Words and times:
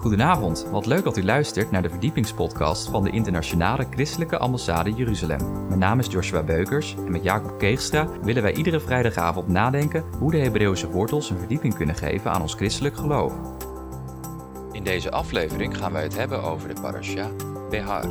Goedenavond, 0.00 0.68
wat 0.70 0.86
leuk 0.86 1.04
dat 1.04 1.16
u 1.16 1.24
luistert 1.24 1.70
naar 1.70 1.82
de 1.82 1.90
verdiepingspodcast 1.90 2.90
van 2.90 3.04
de 3.04 3.10
Internationale 3.10 3.86
Christelijke 3.90 4.38
Ambassade 4.38 4.92
Jeruzalem. 4.92 5.66
Mijn 5.68 5.78
naam 5.78 5.98
is 5.98 6.06
Joshua 6.06 6.42
Beukers 6.42 6.94
en 6.96 7.10
met 7.10 7.22
Jacob 7.22 7.58
Keegstra 7.58 8.08
willen 8.22 8.42
wij 8.42 8.54
iedere 8.54 8.80
vrijdagavond 8.80 9.48
nadenken 9.48 10.04
hoe 10.18 10.30
de 10.30 10.38
Hebreeuwse 10.38 10.90
wortels 10.90 11.30
een 11.30 11.38
verdieping 11.38 11.74
kunnen 11.74 11.94
geven 11.94 12.30
aan 12.30 12.40
ons 12.40 12.54
christelijk 12.54 12.96
geloof. 12.96 13.34
In 14.72 14.84
deze 14.84 15.10
aflevering 15.10 15.76
gaan 15.76 15.92
wij 15.92 16.02
het 16.02 16.16
hebben 16.16 16.42
over 16.42 16.74
de 16.74 16.80
parasha 16.80 17.30
Behar, 17.70 18.06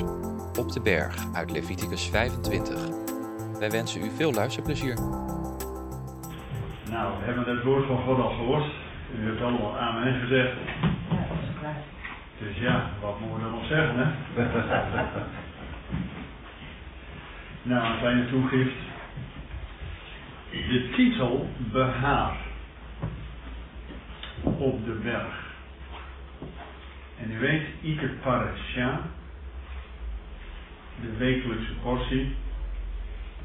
op 0.60 0.72
de 0.72 0.82
berg 0.82 1.16
uit 1.34 1.52
Leviticus 1.52 2.10
25. 2.10 2.88
Wij 3.60 3.72
wensen 3.72 4.06
u 4.06 4.10
veel 4.16 4.34
luisterplezier. 4.34 4.96
Nou, 6.90 7.20
we 7.20 7.26
hebben 7.26 7.56
het 7.56 7.64
woord 7.64 7.88
van 7.88 8.04
God 8.04 8.18
al 8.18 8.30
gehoord. 8.30 8.74
U 9.16 9.26
hebt 9.26 9.42
allemaal 9.42 9.78
amen 9.78 10.20
gezegd. 10.20 10.54
Ja, 11.10 11.28
dat 11.30 11.38
is 11.42 11.60
klaar. 11.60 11.84
Dus 12.40 12.58
ja, 12.58 12.90
wat 13.02 13.20
moeten 13.20 13.38
we 13.38 13.44
dan 13.44 13.52
nog 13.52 13.66
zeggen, 13.66 13.98
hè? 13.98 14.06
nou, 17.70 17.94
een 17.94 18.00
kleine 18.00 18.30
toegift. 18.30 18.76
De 20.52 20.90
titel 20.96 21.50
Behaar. 21.58 22.38
Op 24.44 24.86
de 24.86 25.00
berg. 25.04 25.48
En 27.22 27.32
u 27.32 27.40
weet, 27.40 27.68
ieder 27.82 28.10
parasha, 28.10 29.02
de 31.02 31.16
wekelijkse 31.18 31.74
portie, 31.82 32.36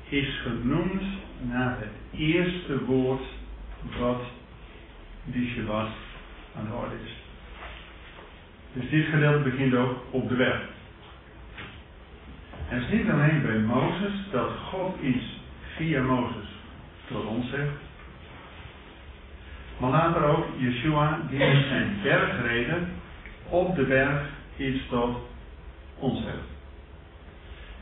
is 0.09 0.41
genoemd 0.42 1.03
naar 1.41 1.79
het 1.79 2.20
eerste 2.20 2.84
woord 2.84 3.25
wat 3.98 4.23
die 5.25 5.48
Shabbat 5.48 5.89
aan 6.56 6.65
de 6.65 6.73
orde 6.73 6.95
is. 7.05 7.23
Dus 8.74 8.91
dit 8.91 9.06
gedeelte 9.06 9.51
begint 9.51 9.74
ook 9.74 9.96
op 10.10 10.28
de 10.28 10.34
weg. 10.34 10.61
En 12.69 12.80
het 12.80 12.92
is 12.92 12.98
niet 12.98 13.11
alleen 13.11 13.42
bij 13.42 13.58
Mozes 13.58 14.12
dat 14.30 14.50
God 14.70 15.00
iets 15.03 15.25
via 15.77 16.03
Mozes 16.03 16.48
tot 17.06 17.27
ons 17.27 17.50
zegt. 17.50 17.72
Maar 19.78 19.91
later 19.91 20.22
ook 20.25 20.47
Yeshua 20.58 21.20
die 21.30 21.39
met 21.39 21.64
zijn 21.69 21.97
bergreden 22.02 22.89
op 23.48 23.77
de 23.77 23.83
berg 23.83 24.22
iets 24.56 24.89
tot 24.89 25.17
ons 25.98 26.22
zegt. 26.22 26.52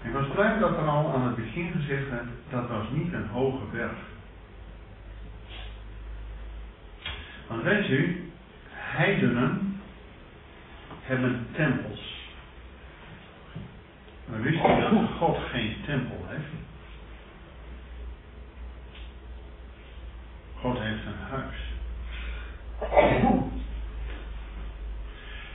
En 0.02 0.12
was 0.12 0.26
blijkt 0.34 0.60
dat 0.60 0.76
er 0.76 0.88
al 0.88 1.12
aan 1.14 1.26
het 1.26 1.36
begin 1.36 1.72
gezegd 1.72 2.10
werd, 2.10 2.28
dat 2.50 2.68
was 2.68 2.84
niet 2.92 3.12
een 3.12 3.28
hoge 3.28 3.64
berg. 3.72 3.96
Want 7.48 7.62
weet 7.62 7.88
u, 7.88 8.30
heidenen 8.70 9.71
hebben 11.02 11.46
tempels. 11.52 12.30
Maar 14.24 14.40
wist 14.40 14.64
u 14.64 14.80
dat 14.80 15.08
God 15.18 15.36
geen 15.50 15.76
tempel 15.86 16.24
heeft? 16.26 16.52
God 20.60 20.78
heeft 20.78 21.04
een 21.06 21.28
huis. 21.30 21.70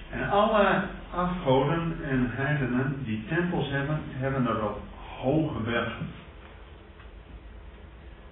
En 0.09 0.29
alle 0.29 0.83
afgoden 1.11 1.97
en 2.03 2.29
heidenen 2.31 3.03
die 3.03 3.25
tempels 3.25 3.69
hebben, 3.69 3.99
hebben 4.07 4.43
dat 4.43 4.61
op 4.61 4.79
hoge 5.19 5.59
bergen. 5.59 6.07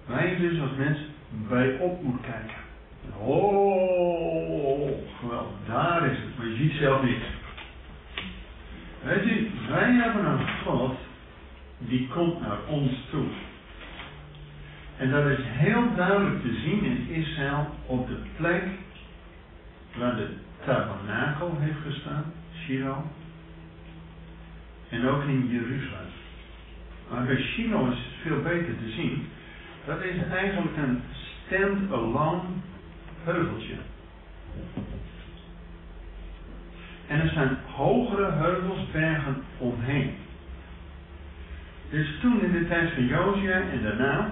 Wij 0.06 0.36
dus 0.36 0.60
als 0.60 0.70
mens 0.76 0.98
bij 1.28 1.78
op 1.78 2.02
moeten 2.02 2.24
kijken. 2.30 2.64
Oh, 3.20 4.90
geweldig, 5.18 5.52
daar 5.66 6.06
is 6.06 6.18
het, 6.18 6.35
je 6.46 6.56
ziet 6.56 6.72
zelf 6.80 7.02
niet. 7.02 7.22
Weet 9.02 9.24
u, 9.24 9.50
wij 9.68 9.92
hebben 9.92 10.24
een 10.24 10.48
God 10.64 10.96
die 11.78 12.08
komt 12.08 12.40
naar 12.40 12.58
ons 12.68 12.90
toe. 13.10 13.26
En 14.96 15.10
dat 15.10 15.26
is 15.26 15.38
heel 15.42 15.94
duidelijk 15.94 16.42
te 16.42 16.54
zien 16.64 16.84
in 16.84 17.08
Israël 17.08 17.66
op 17.86 18.08
de 18.08 18.18
plek 18.36 18.62
waar 19.96 20.16
de 20.16 20.28
tabernakel 20.64 21.56
heeft 21.58 21.94
gestaan, 21.94 22.32
Shiloh. 22.64 22.98
En 24.88 25.08
ook 25.08 25.22
in 25.22 25.48
Jeruzalem. 25.50 26.06
Maar 27.10 27.24
bij 27.24 27.42
Shiloh 27.42 27.92
is 27.92 27.98
het 27.98 28.14
veel 28.22 28.42
beter 28.42 28.78
te 28.84 28.90
zien. 28.90 29.26
Dat 29.86 30.02
is 30.02 30.22
eigenlijk 30.30 30.76
een 30.76 31.02
stand-alone 31.46 32.42
heuveltje. 33.24 33.74
En 37.06 37.20
er 37.20 37.28
zijn 37.28 37.56
hogere 37.74 38.30
heuvels, 38.30 38.90
bergen 38.92 39.36
omheen. 39.58 40.14
Dus 41.90 42.18
toen 42.20 42.42
in 42.42 42.52
de 42.52 42.68
tijd 42.68 42.92
van 42.92 43.06
Josia 43.06 43.60
en 43.60 43.82
daarna, 43.82 44.30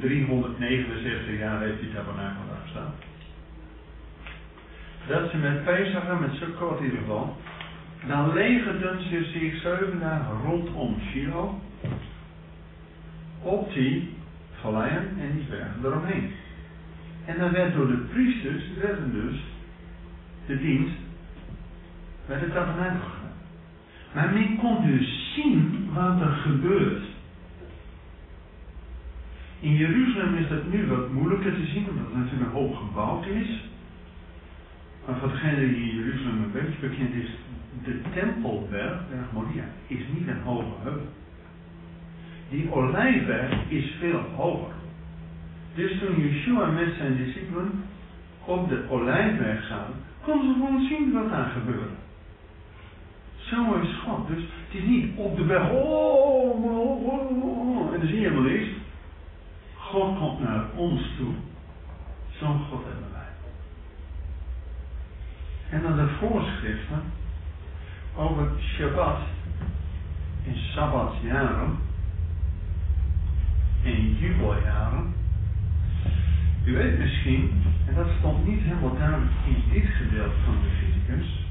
369 0.00 1.38
jaar 1.38 1.60
heeft 1.60 1.80
die 1.80 1.92
tabernakel 1.92 2.42
daar 2.48 2.62
gestaan. 2.62 2.92
Dat 5.06 5.30
ze 5.30 5.36
met 5.36 5.64
Pesach 5.64 6.08
en 6.08 6.20
met 6.20 6.34
Sukkot 6.34 6.78
in 6.78 6.84
ieder 6.84 6.98
geval, 6.98 7.36
dan 8.06 8.32
legerden 8.32 9.02
ze 9.02 9.24
zich 9.24 9.60
zeven 9.60 10.00
dagen 10.00 10.40
rondom 10.44 10.96
Shiloh, 11.10 11.52
op 13.42 13.72
die 13.72 14.14
valleien 14.60 15.08
en 15.20 15.36
die 15.36 15.46
bergen 15.50 15.84
eromheen. 15.84 16.32
En 17.24 17.38
dan 17.38 17.52
werd 17.52 17.74
door 17.74 17.86
de 17.86 18.06
priesters, 18.12 18.64
werden 18.80 19.12
dus 19.12 19.40
de 20.46 20.58
dienst 20.58 21.01
bij 22.32 22.40
de 22.40 22.52
tabernakel. 22.52 23.08
Maar 24.14 24.32
men 24.32 24.56
kon 24.56 24.86
dus 24.86 25.34
zien 25.34 25.88
wat 25.94 26.20
er 26.20 26.32
gebeurt. 26.32 27.02
In 29.60 29.76
Jeruzalem 29.76 30.36
is 30.36 30.48
dat 30.48 30.72
nu 30.72 30.86
wat 30.86 31.12
moeilijker 31.12 31.54
te 31.54 31.66
zien, 31.66 31.88
omdat 31.88 32.04
het 32.06 32.16
natuurlijk 32.16 32.52
hoog 32.52 32.78
gebouwd 32.78 33.26
is. 33.26 33.48
Maar 35.06 35.18
voor 35.18 35.28
degene 35.28 35.68
die 35.68 35.90
in 35.90 35.96
Jeruzalem 35.96 36.42
een 36.42 36.52
beetje 36.52 36.88
bekend 36.88 37.14
is, 37.14 37.30
de 37.84 38.00
Tempelberg, 38.14 39.08
Berg 39.10 39.32
Moria, 39.32 39.64
is 39.86 40.02
niet 40.14 40.28
een 40.28 40.42
hoge 40.42 40.74
heuvel. 40.82 41.12
Die 42.50 42.72
Olijfberg 42.72 43.52
is 43.68 43.94
veel 44.00 44.20
hoger. 44.36 44.74
Dus 45.74 45.98
toen 45.98 46.20
Yeshua 46.20 46.66
met 46.66 46.94
zijn 46.98 47.16
discipelen 47.16 47.84
op 48.44 48.68
de 48.68 48.84
Olijfberg 48.88 49.66
zaten, 49.66 49.94
konden 50.22 50.46
ze 50.46 50.52
gewoon 50.52 50.86
zien 50.88 51.12
wat 51.12 51.30
daar 51.30 51.50
gebeurde. 51.50 52.01
Zo 53.52 53.74
is 53.74 53.98
God. 54.04 54.26
Dus 54.26 54.42
het 54.42 54.82
is 54.82 54.88
niet 54.88 55.16
op 55.16 55.36
de 55.36 55.42
berg, 55.42 55.70
oh, 55.70 56.64
oh, 56.64 56.64
oh, 56.64 57.06
oh 57.06 57.94
en 57.94 57.98
dan 57.98 58.08
zie 58.08 58.20
je 58.20 58.28
helemaal 58.28 58.50
niks. 58.50 58.66
God 59.76 60.18
komt 60.18 60.40
naar 60.40 60.64
ons 60.76 61.00
toe. 61.16 61.32
Zo'n 62.30 62.60
God 62.70 62.84
hebben 62.84 63.12
wij. 63.12 63.30
En 65.70 65.82
dan 65.82 65.96
de 65.96 66.08
voorschriften 66.18 67.02
over 68.16 68.50
Shabbat 68.60 69.18
in 70.44 70.56
Sabbatsjaren 70.56 71.78
en 73.84 74.16
jubeljaren. 74.16 75.14
U 76.64 76.72
weet 76.72 76.98
misschien, 76.98 77.62
en 77.86 77.94
dat 77.94 78.06
stond 78.18 78.46
niet 78.46 78.60
helemaal 78.60 78.96
duidelijk 78.96 79.32
in 79.46 79.62
dit 79.72 79.86
gedeelte 79.86 80.36
van 80.44 80.54
de 80.54 80.68
Leviticus, 80.68 81.46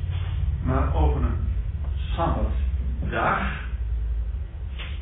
maar 0.64 0.96
over 0.96 1.22
een 1.22 1.50
Sabbatdag 2.16 3.62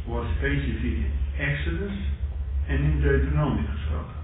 wordt 0.06 0.30
specifiek 0.38 0.98
in 0.98 1.12
Exodus 1.38 1.94
en 2.68 2.78
in 2.84 3.02
Deuteronomie 3.02 3.68
gesproken. 3.68 4.16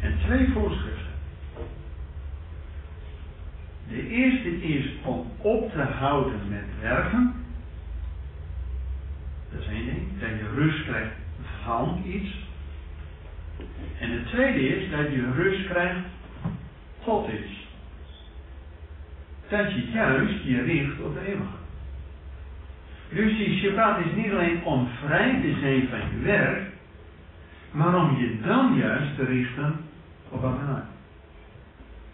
En 0.00 0.18
twee 0.18 0.48
voorschriften. 0.52 1.12
De 3.88 4.08
eerste 4.08 4.62
is 4.62 4.86
om 5.04 5.26
op 5.38 5.72
te 5.72 5.82
houden 5.82 6.48
met 6.48 6.64
werken. 6.80 7.34
Dat 9.52 9.60
is 9.60 9.66
één 9.66 9.84
ding, 9.84 10.20
dat 10.20 10.28
je 10.28 10.52
rust 10.54 10.84
krijgt 10.84 11.14
van 11.64 12.02
iets. 12.06 12.30
En 13.98 14.10
het 14.10 14.26
tweede 14.26 14.68
is 14.68 14.90
dat 14.90 15.12
je 15.12 15.32
rust 15.32 15.68
krijgt 15.68 16.00
tot 17.04 17.28
iets. 17.28 17.61
Dat 19.52 19.72
je 19.72 19.90
juist 19.90 20.44
je 20.44 20.62
richt 20.62 21.00
op 21.00 21.14
de 21.14 21.20
eeuwige. 21.26 21.60
Dus 23.08 23.36
die 23.36 23.58
Shabbat 23.58 24.04
is 24.06 24.12
niet 24.14 24.32
alleen 24.32 24.64
om 24.64 24.88
vrij 25.04 25.40
te 25.40 25.56
zijn 25.60 25.88
van 25.88 25.98
je 25.98 26.24
werk, 26.24 26.62
maar 27.70 27.94
om 27.94 28.16
je 28.16 28.40
dan 28.40 28.74
juist 28.76 29.16
te 29.16 29.24
richten 29.24 29.80
op 30.28 30.44
Adonai. 30.44 30.82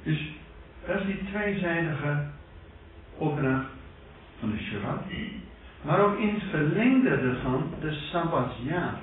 Dus 0.03 0.33
dat 0.87 1.01
is 1.01 1.07
die 1.07 1.25
tweezijdige 1.31 2.27
opdracht 3.17 3.71
van 4.39 4.51
de 4.51 4.59
Shabbat. 4.59 5.03
Maar 5.83 6.01
ook 6.01 6.19
in 6.19 6.35
het 6.35 6.43
verlengde 6.51 7.11
ervan 7.11 7.71
de 7.81 7.93
Sabbatsjaren. 7.93 8.99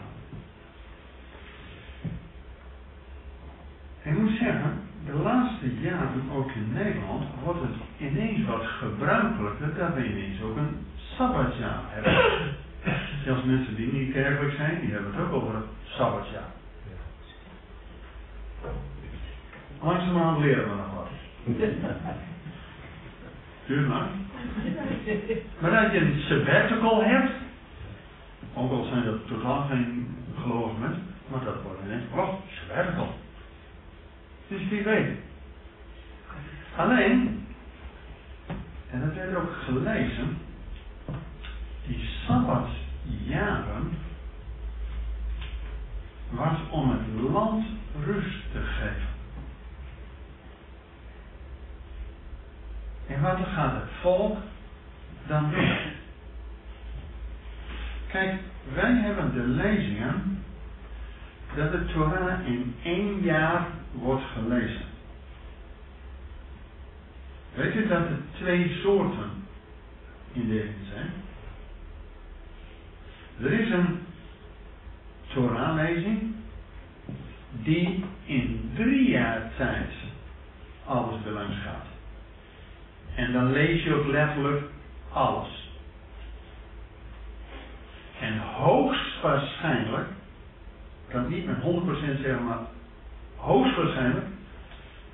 Ik 4.04 4.18
moet 4.18 4.38
zeggen, 4.40 4.85
de 5.06 5.14
laatste 5.14 5.80
jaren, 5.80 6.24
ook 6.36 6.52
in 6.52 6.72
Nederland, 6.74 7.24
wordt 7.44 7.60
het 7.62 8.10
ineens 8.10 8.48
wat 8.48 8.66
gebruikelijker 8.66 9.74
dat 9.78 9.94
we 9.94 10.06
ineens 10.06 10.42
ook 10.42 10.58
een 10.58 10.86
sabbatjaar 11.18 11.82
hebben. 11.88 12.14
Zelfs 13.26 13.44
mensen 13.44 13.76
die 13.76 13.94
niet 13.94 14.14
kerkelijk 14.14 14.56
zijn, 14.56 14.80
die 14.80 14.92
hebben 14.92 15.12
het 15.14 15.26
ook 15.26 15.34
over 15.34 15.56
het 15.56 15.66
sabbatjaar. 15.84 16.50
Langzamerhand 19.82 20.40
leren 20.40 20.64
we 20.64 20.76
nog 20.76 20.94
wat. 20.94 21.10
Lang. 23.68 24.10
Maar 25.60 25.72
dat 25.72 25.92
je 25.92 26.00
een 26.00 26.20
sabbatical 26.20 27.04
hebt, 27.04 27.32
ook 28.54 28.72
al 28.72 28.84
zijn 28.84 29.06
dat 29.06 29.28
totaal 29.28 29.62
geen 29.70 30.16
gelovige 30.42 30.80
mensen, 30.80 31.04
maar 31.28 31.44
dat 31.44 31.62
wordt 31.64 31.80
ineens, 31.86 32.04
oh, 32.14 32.34
sabbatical. 32.48 33.08
Dus 34.48 34.68
wie 34.70 34.84
weet. 34.84 35.18
Alleen, 36.76 37.46
en 38.90 39.00
dat 39.00 39.14
werd 39.14 39.36
ook 39.36 39.54
gelezen, 39.66 40.38
die 41.88 42.10
sabbatsjaren 42.28 43.98
was 46.30 46.58
om 46.70 46.92
het 46.92 47.32
land 47.32 47.66
rust 48.06 48.52
te 48.52 48.60
geven. 48.62 49.14
En 53.08 53.22
wat 53.22 53.38
gaat 53.54 53.74
het 53.74 53.92
volk 54.02 54.38
dan 55.28 55.52
doen? 55.52 55.78
Kijk, 58.08 58.40
wij 58.74 58.94
hebben 58.94 59.34
de 59.34 59.44
lezingen 59.44 60.44
dat 61.56 61.72
de 61.72 61.86
Torah 61.86 62.48
in 62.48 62.76
één 62.84 63.22
jaar 63.22 63.68
wordt 64.00 64.24
gelezen. 64.34 64.86
Weet 67.54 67.76
u 67.76 67.88
dat 67.88 68.02
er 68.02 68.20
twee 68.32 68.80
soorten 68.82 69.30
in 70.34 70.50
deze 70.50 70.74
zijn? 70.90 71.12
Er 73.42 73.60
is 73.60 73.70
een 73.70 74.00
Torah-lezing 75.28 76.36
die 77.52 78.04
in 78.26 78.72
drie 78.76 79.10
jaar 79.10 79.52
tijd 79.58 79.90
alles 80.86 81.24
belangs 81.24 81.56
gaat. 81.64 81.86
En 83.16 83.32
dan 83.32 83.52
lees 83.52 83.84
je 83.84 83.94
ook 83.94 84.06
letterlijk 84.06 84.64
alles. 85.12 85.70
En 88.20 88.40
hoogstwaarschijnlijk, 88.40 90.08
ik 91.08 91.14
kan 91.14 91.30
niet 91.30 91.46
met 91.46 91.56
100% 91.56 92.22
zeggen, 92.22 92.44
maar 92.44 92.60
hoogstwaarschijnlijk, 93.46 94.26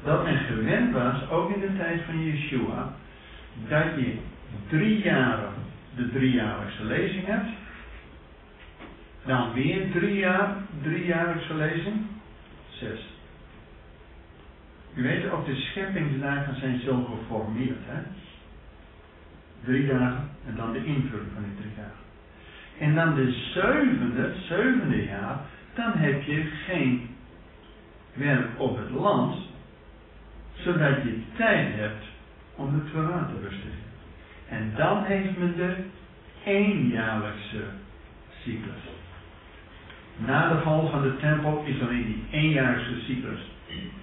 dat 0.04 0.24
men 0.24 0.38
gewend 0.38 0.94
was, 0.94 1.30
ook 1.30 1.54
in 1.54 1.60
de 1.60 1.78
tijd 1.78 2.02
van 2.06 2.24
Yeshua, 2.24 2.94
dat 3.68 3.84
je 3.96 4.18
drie 4.68 5.02
jaren 5.02 5.54
de 5.96 6.10
driejaarlijkse 6.12 6.84
lezing 6.86 7.26
hebt. 7.26 7.50
Dan 9.26 9.54
weer 9.54 9.92
drie 9.92 10.16
jaar, 10.16 10.56
driejaarlijkse 10.82 11.54
lezing. 11.54 11.96
Zes. 12.70 13.00
U 14.94 15.04
weet, 15.04 15.32
ook 15.32 15.46
de 15.46 15.56
scheppingsdagen 15.56 16.60
zijn 16.60 16.80
zo 16.80 17.04
geformeerd. 17.04 17.80
Hè? 17.86 18.02
Drie 19.64 19.88
dagen 19.88 20.30
en 20.48 20.56
dan 20.56 20.72
de 20.72 20.86
invulling 20.86 21.32
van 21.34 21.44
die 21.44 21.56
drie 21.60 21.76
dagen. 21.76 22.02
En 22.80 22.96
dan 22.96 23.16
de 23.16 23.32
zevende, 23.54 24.34
zevende 24.48 25.04
jaar, 25.04 25.40
dan 25.74 25.92
heb 25.94 26.24
je 26.24 26.52
geen 26.68 27.10
werk 28.14 28.48
op 28.58 28.78
het 28.78 28.90
land, 28.90 29.36
zodat 30.54 30.96
je 31.04 31.22
tijd 31.38 31.76
hebt 31.76 32.06
om 32.56 32.72
de 32.72 32.92
Torah 32.92 33.28
te 33.28 33.40
besturen. 33.42 33.90
En 34.50 34.74
dan 34.76 35.04
heeft 35.04 35.38
men 35.38 35.56
de 35.56 35.76
eenjaarlijkse 36.44 37.64
cyclus. 38.44 38.84
Na 40.16 40.54
de 40.54 40.62
val 40.62 40.90
van 40.90 41.02
de 41.02 41.18
tempel 41.18 41.64
is 41.66 41.82
alleen 41.82 42.06
die 42.06 42.40
eenjaarlijkse 42.40 43.00
cyclus 43.00 43.40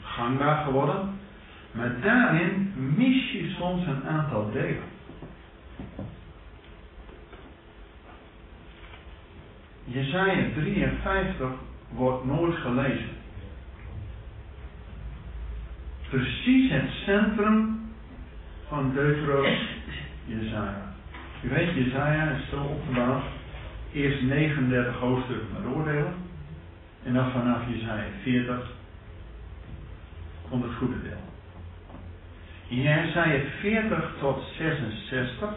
gangbaar 0.03 0.65
geworden. 0.65 1.11
Maar 1.73 2.01
daarin 2.01 2.73
mis 2.97 3.31
je 3.33 3.55
soms 3.59 3.87
een 3.87 4.09
aantal 4.09 4.51
delen. 4.53 4.83
Jezaja 9.85 10.49
53 10.55 11.49
wordt 11.89 12.25
nooit 12.25 12.57
gelezen. 12.57 13.18
Precies 16.09 16.71
het 16.71 16.91
centrum 17.05 17.81
van 18.69 18.93
Deutero 18.95 19.47
Jezaja. 20.25 20.95
U 21.43 21.49
weet, 21.49 21.75
Jezaja 21.75 22.31
is 22.31 22.49
zo 22.51 22.63
opgebouwd. 22.63 23.23
Eerst 23.93 24.23
39 24.23 24.97
hoofdstukken 24.99 25.47
met 25.53 25.75
oordelen. 25.75 26.15
En 27.05 27.15
dan 27.15 27.31
vanaf 27.31 27.61
Jezaja 27.69 28.05
40 28.23 28.71
komt 30.49 30.63
het 30.63 30.75
goede 30.75 31.03
deel. 31.03 31.23
In 32.69 32.83
Jesaja 32.83 33.41
40 33.61 34.15
tot 34.21 34.43
66 34.57 35.55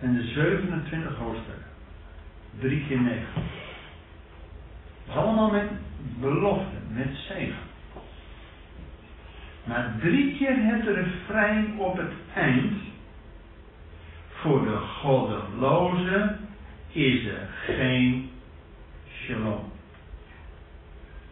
en 0.00 0.14
de 0.14 0.22
27 0.22 1.16
hoofdstukken. 1.16 1.64
Drie 2.58 2.86
keer 2.86 3.00
negen. 3.00 3.42
Allemaal 5.14 5.50
met 5.50 5.68
belofte, 6.20 6.76
met 6.88 7.16
zegen. 7.28 7.65
Maar 9.66 9.94
drie 10.00 10.36
keer 10.36 10.56
het 10.56 10.84
refrein 10.84 11.78
op 11.78 11.96
het 11.96 12.12
eind. 12.34 12.72
Voor 14.28 14.64
de 14.64 14.76
goddeloze 14.76 16.36
is 16.92 17.26
er 17.26 17.48
geen 17.64 18.30
shalom. 19.08 19.64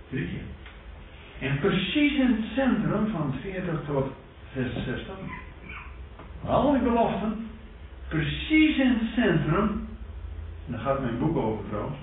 Drie 0.09 0.27
keer. 0.29 0.55
En 1.49 1.59
precies 1.59 2.19
in 2.19 2.27
het 2.27 2.45
centrum 2.55 3.07
van 3.07 3.35
40 3.43 3.81
tot 3.87 4.07
66, 4.55 5.15
al 6.47 6.73
die 6.73 6.83
beloften, 6.83 7.51
precies 8.09 8.79
in 8.79 8.89
het 8.89 9.09
centrum, 9.15 9.89
en 10.67 10.73
daar 10.73 10.81
gaat 10.81 11.01
mijn 11.01 11.19
boek 11.19 11.37
over 11.37 11.65
trouwens, 11.69 11.97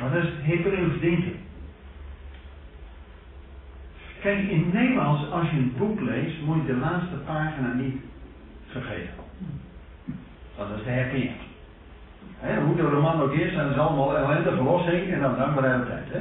maar 0.00 0.10
dat 0.12 0.24
is 0.24 0.30
het 0.30 0.44
Hebreeuws 0.44 1.00
denken. 1.00 1.43
Kijk, 4.24 4.48
in 4.48 4.64
het 4.64 4.72
Nederlands, 4.72 5.30
als 5.30 5.50
je 5.50 5.56
een 5.56 5.74
boek 5.78 6.00
leest, 6.00 6.40
moet 6.44 6.56
je 6.56 6.72
de 6.72 6.78
laatste 6.78 7.16
pagina 7.16 7.72
niet 7.72 7.96
vergeten. 8.66 9.14
Dat 10.56 10.66
is 10.78 10.84
de 10.84 10.90
herkenning. 10.90 11.36
He, 12.38 12.60
hoe 12.60 12.76
de 12.76 12.82
roman 12.82 13.20
ook 13.20 13.32
is, 13.32 13.52
zijn 13.52 13.72
ze 13.72 13.80
allemaal 13.80 14.16
ellende, 14.16 14.54
verlossing 14.54 15.12
en 15.12 15.20
dan 15.20 15.36
dankbare 15.36 15.86
tijd. 15.86 16.04
Hè? 16.10 16.20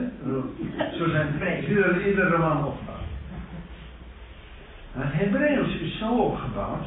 Zo 0.97 1.09
zijn 1.09 1.27
iedere, 1.69 2.07
iedere 2.07 2.29
roman 2.29 2.65
opgebouwd. 2.65 2.99
Maar 4.95 5.05
het 5.05 5.13
Hebreeuws 5.13 5.75
is 5.75 5.97
zo 5.97 6.17
opgebouwd, 6.17 6.85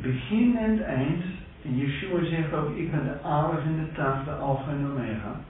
begin 0.00 0.56
en 0.58 0.84
eind, 0.84 1.24
en 1.64 1.76
Yeshua 1.76 2.24
zegt 2.24 2.52
ook, 2.52 2.76
ik 2.76 2.90
ben 2.90 3.04
de 3.04 3.28
Alef 3.28 3.64
en 3.64 3.76
de 3.76 3.92
Taf, 3.92 4.24
de 4.24 4.30
Alpha 4.30 4.70
en 4.70 4.90
Omega. 4.90 5.40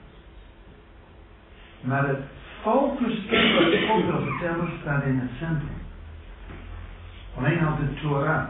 Maar 1.81 2.07
het 2.07 2.19
focuspunt 2.61 3.53
wat 3.53 3.89
God 3.89 4.05
wil 4.05 4.21
vertellen 4.21 4.69
staat 4.81 5.03
in 5.03 5.19
het 5.19 5.29
centrum. 5.39 5.79
Alleen 7.37 7.65
al 7.65 7.75
de 7.75 7.93
Torah, 8.01 8.47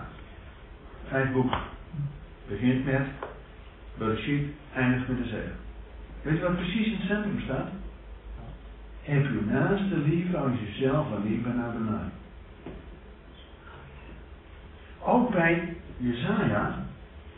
vijf 1.07 1.31
boeken, 1.31 1.59
begint 2.47 2.85
met 2.85 3.01
Bereshit 3.97 4.47
eindigt 4.73 5.07
met 5.07 5.17
de 5.17 5.29
zegen. 5.29 5.55
Weet 6.21 6.37
je 6.37 6.43
wat 6.43 6.55
precies 6.55 6.85
in 6.85 6.95
het 6.97 7.07
centrum 7.07 7.39
staat? 7.43 7.67
Heb 9.01 9.25
uw 9.25 9.45
naaste 9.45 9.97
lief 9.97 10.33
als 10.33 10.51
jezelf 10.65 11.07
en 11.15 11.23
lief 11.23 11.43
de 11.43 11.49
naam. 11.49 12.11
Ook 14.99 15.31
bij 15.31 15.75
Jezaja, 15.97 16.85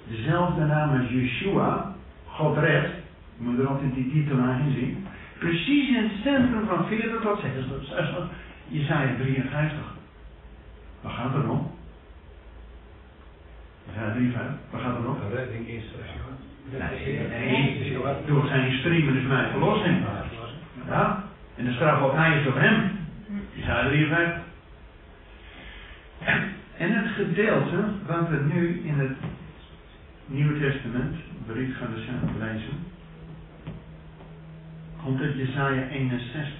dezelfde 0.07 0.65
naam 0.65 0.99
als 0.99 1.09
Yeshua, 1.09 1.95
God 2.27 2.57
redt, 2.57 2.93
je 3.37 3.43
moet 3.43 3.59
er 3.59 3.67
altijd 3.67 3.93
die 3.93 4.11
titel 4.11 4.39
aan 4.39 4.71
zien. 4.73 5.05
Precies 5.43 5.87
in 5.87 6.03
het 6.03 6.11
centrum 6.23 6.67
van 6.67 6.87
40 6.87 7.21
tot 7.21 7.39
60, 7.39 8.27
Jezaja 8.67 9.15
53. 9.17 9.79
Waar 11.01 11.11
gaat 11.11 11.33
het 11.33 11.47
om? 11.47 11.71
Jezaja 13.87 14.11
53, 14.11 14.55
waar 14.71 14.81
gaat 14.81 14.97
het 14.97 15.05
om? 15.05 15.17
De 15.19 15.35
redding 15.35 15.67
is 15.67 15.83
Nee, 16.71 17.27
nee, 17.27 17.97
door 18.25 18.47
zijn 18.47 18.77
streamen 18.79 19.15
is 19.15 19.23
mijn 19.23 19.49
verlossing. 19.51 20.05
Ja, 20.87 21.23
en 21.55 21.65
de 21.65 21.73
straf 21.73 22.01
op 22.01 22.15
mij 22.15 22.39
is 22.39 22.47
op 22.47 22.55
hem. 22.55 22.91
Jezaja 23.53 23.87
53. 23.87 24.41
En 26.77 26.91
het 26.91 27.11
gedeelte 27.15 27.83
wat 28.07 28.29
we 28.29 28.49
nu 28.53 28.81
in 28.83 28.99
het 28.99 29.17
Nieuwe 30.25 30.59
Testament, 30.59 31.15
Bericht 31.47 31.77
gaan 31.77 31.93
de 31.93 32.45
lezen, 32.45 32.92
komt 35.03 35.21
uit 35.21 35.35
Jesaja 35.35 35.87
61. 35.89 36.51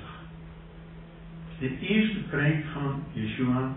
de 1.60 1.80
eerste 1.80 2.20
preek 2.20 2.66
van 2.74 3.04
Yeshua. 3.14 3.72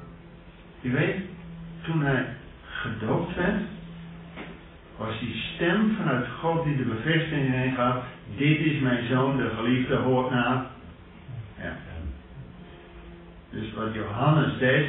Je 0.80 0.90
weet, 0.90 1.16
toen 1.82 2.02
hij 2.02 2.26
gedoopt 2.64 3.34
werd, 3.34 3.60
was 4.96 5.18
die 5.20 5.34
stem 5.54 5.96
vanuit 5.96 6.26
God 6.40 6.64
die 6.64 6.76
de 6.76 6.82
bevestiging 6.82 7.50
heen 7.50 7.74
gaf. 7.74 8.04
Dit 8.36 8.58
is 8.58 8.80
mijn 8.80 9.06
zoon, 9.06 9.36
de 9.36 9.50
geliefde, 9.56 9.96
hoort 9.96 10.30
naar. 10.30 10.66
Ja. 11.58 11.76
Dus 13.50 13.72
wat 13.74 13.94
Johannes 13.94 14.58
deed, 14.58 14.86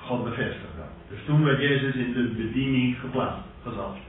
God 0.00 0.24
bevestigde 0.24 0.76
dat. 0.76 0.90
Dus 1.08 1.18
toen 1.26 1.44
werd 1.44 1.60
Jezus 1.60 1.94
in 1.94 2.12
de 2.12 2.22
bediening 2.22 2.96
geplaatst, 3.00 3.42
gezet. 3.62 4.08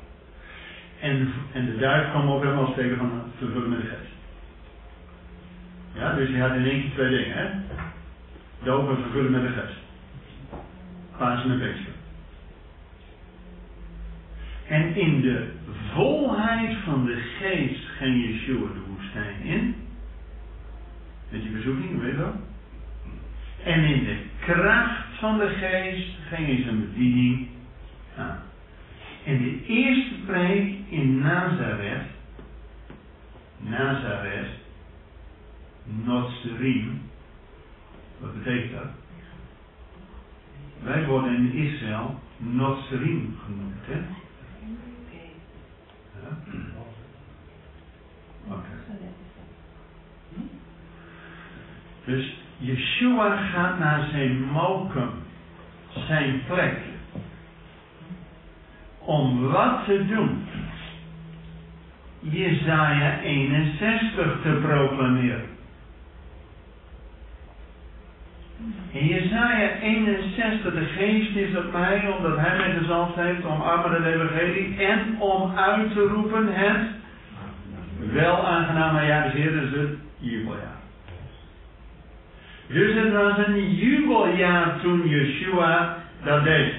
En, 1.00 1.34
en 1.54 1.66
de 1.66 1.78
duif 1.78 2.10
kwam 2.10 2.30
op 2.30 2.44
hem 2.44 2.58
als 2.58 2.76
teken 2.76 2.98
van 2.98 3.22
vervullen 3.38 3.70
met 3.70 3.82
de 3.82 3.88
geest. 3.88 4.11
Ja, 5.94 6.14
dus 6.14 6.30
hij 6.30 6.40
had 6.40 6.56
in 6.56 6.66
één 6.66 6.82
keer 6.82 6.92
twee 6.92 7.10
dingen, 7.10 7.38
hè? 7.38 7.50
Doop 8.64 8.90
en 8.90 9.02
vervullen 9.02 9.32
met 9.32 9.42
de 9.42 9.48
geest. 9.48 9.80
Pasen 11.18 11.52
en 11.52 11.60
Pinkster. 11.60 11.94
En 14.68 14.96
in 14.96 15.22
de 15.22 15.50
volheid 15.94 16.78
van 16.86 17.06
de 17.06 17.16
geest 17.40 17.86
ging 17.98 18.26
Yeshua 18.26 18.68
de 18.74 18.82
woestijn 18.88 19.42
in. 19.44 19.76
Met 21.30 21.42
die 21.42 21.52
bezoeking, 21.52 22.02
weet 22.02 22.12
je 22.12 22.18
wel? 22.18 22.36
En 23.64 23.84
in 23.84 24.04
de 24.04 24.18
kracht 24.40 25.06
van 25.20 25.38
de 25.38 25.50
geest 25.50 26.18
ging 26.30 26.48
hij 26.48 26.62
zijn 26.64 26.80
bediening 26.80 27.48
aan. 28.18 28.40
En 29.26 29.38
de 29.38 29.66
eerste 29.66 30.14
preek 30.26 30.76
in 30.90 31.20
Nazareth, 31.20 32.06
Nazareth, 33.58 34.61
Notzerim, 35.84 37.02
wat 38.20 38.44
betekent 38.44 38.72
dat? 38.72 38.90
Wij 40.84 41.06
worden 41.06 41.36
in 41.36 41.54
Israël 41.54 42.20
Notzerim 42.38 43.38
genoemd, 43.46 43.86
hè? 43.86 44.02
Oké. 48.48 48.82
Dus 52.06 52.36
Yeshua 52.58 53.38
gaat 53.38 53.80
naar 53.80 54.08
zijn 54.12 54.44
mokum, 54.44 55.10
zijn 56.08 56.42
plek, 56.48 56.78
om 59.00 59.48
wat 59.48 59.86
te 59.86 60.06
doen? 60.06 60.46
Jezaja 62.20 63.20
61 63.20 64.42
te 64.42 64.60
proclameren. 64.62 65.51
In 68.92 69.08
Jezaja 69.08 69.70
61, 69.82 70.74
de 70.74 70.86
geest 70.86 71.36
is 71.36 71.58
op 71.58 71.72
mij, 71.72 72.14
omdat 72.18 72.38
hij 72.38 72.58
mij 72.58 72.72
gezalfd 72.80 73.16
heeft 73.16 73.46
om 73.46 73.62
armen 73.62 74.02
de 74.02 74.14
evangelie 74.14 74.86
en 74.86 75.16
om 75.20 75.58
uit 75.58 75.94
te 75.94 76.02
roepen 76.02 76.48
het 76.54 77.02
wel 78.10 78.46
aangename 78.48 79.06
jaar 79.06 79.24
des 79.24 79.34
Heer, 79.34 79.52
dus 79.52 79.72
het 79.72 79.90
jubeljaar. 80.18 80.80
Dus 82.68 82.96
het 82.96 83.14
was 83.14 83.48
een 83.48 83.76
jubeljaar 83.76 84.80
toen 84.82 85.08
Yeshua 85.08 85.98
dat 86.24 86.44
deed. 86.44 86.74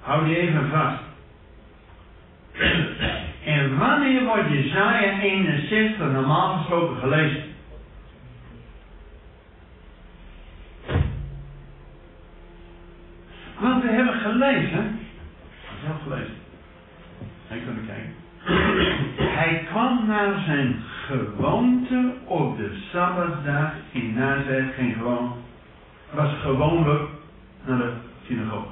Hou 0.00 0.24
die 0.24 0.36
even 0.36 0.68
vast. 0.70 1.04
En 3.44 3.78
wanneer 3.78 4.24
wordt 4.24 4.50
Jezaja 4.50 5.20
61 5.20 5.98
normaal 5.98 6.56
gesproken 6.56 6.96
gelezen? 6.96 7.42
Want 13.60 13.82
gelezen, 14.36 14.98
zelf 15.84 16.02
gelezen, 16.02 16.34
hij 17.48 17.58
kunnen 17.58 17.86
kijken. 17.86 18.14
Hij 19.34 19.64
kwam 19.70 20.06
naar 20.06 20.42
zijn 20.46 20.82
gewoonte 21.06 22.12
op 22.24 22.56
de 22.56 22.78
Sabbatdag 22.92 23.72
in 23.92 24.14
Nazareth, 24.14 24.74
geen 24.74 24.94
gewoon, 24.94 25.32
was 26.10 26.30
gewoonlijk 26.40 27.08
naar 27.66 27.78
de 27.78 27.92
synagoge. 28.26 28.66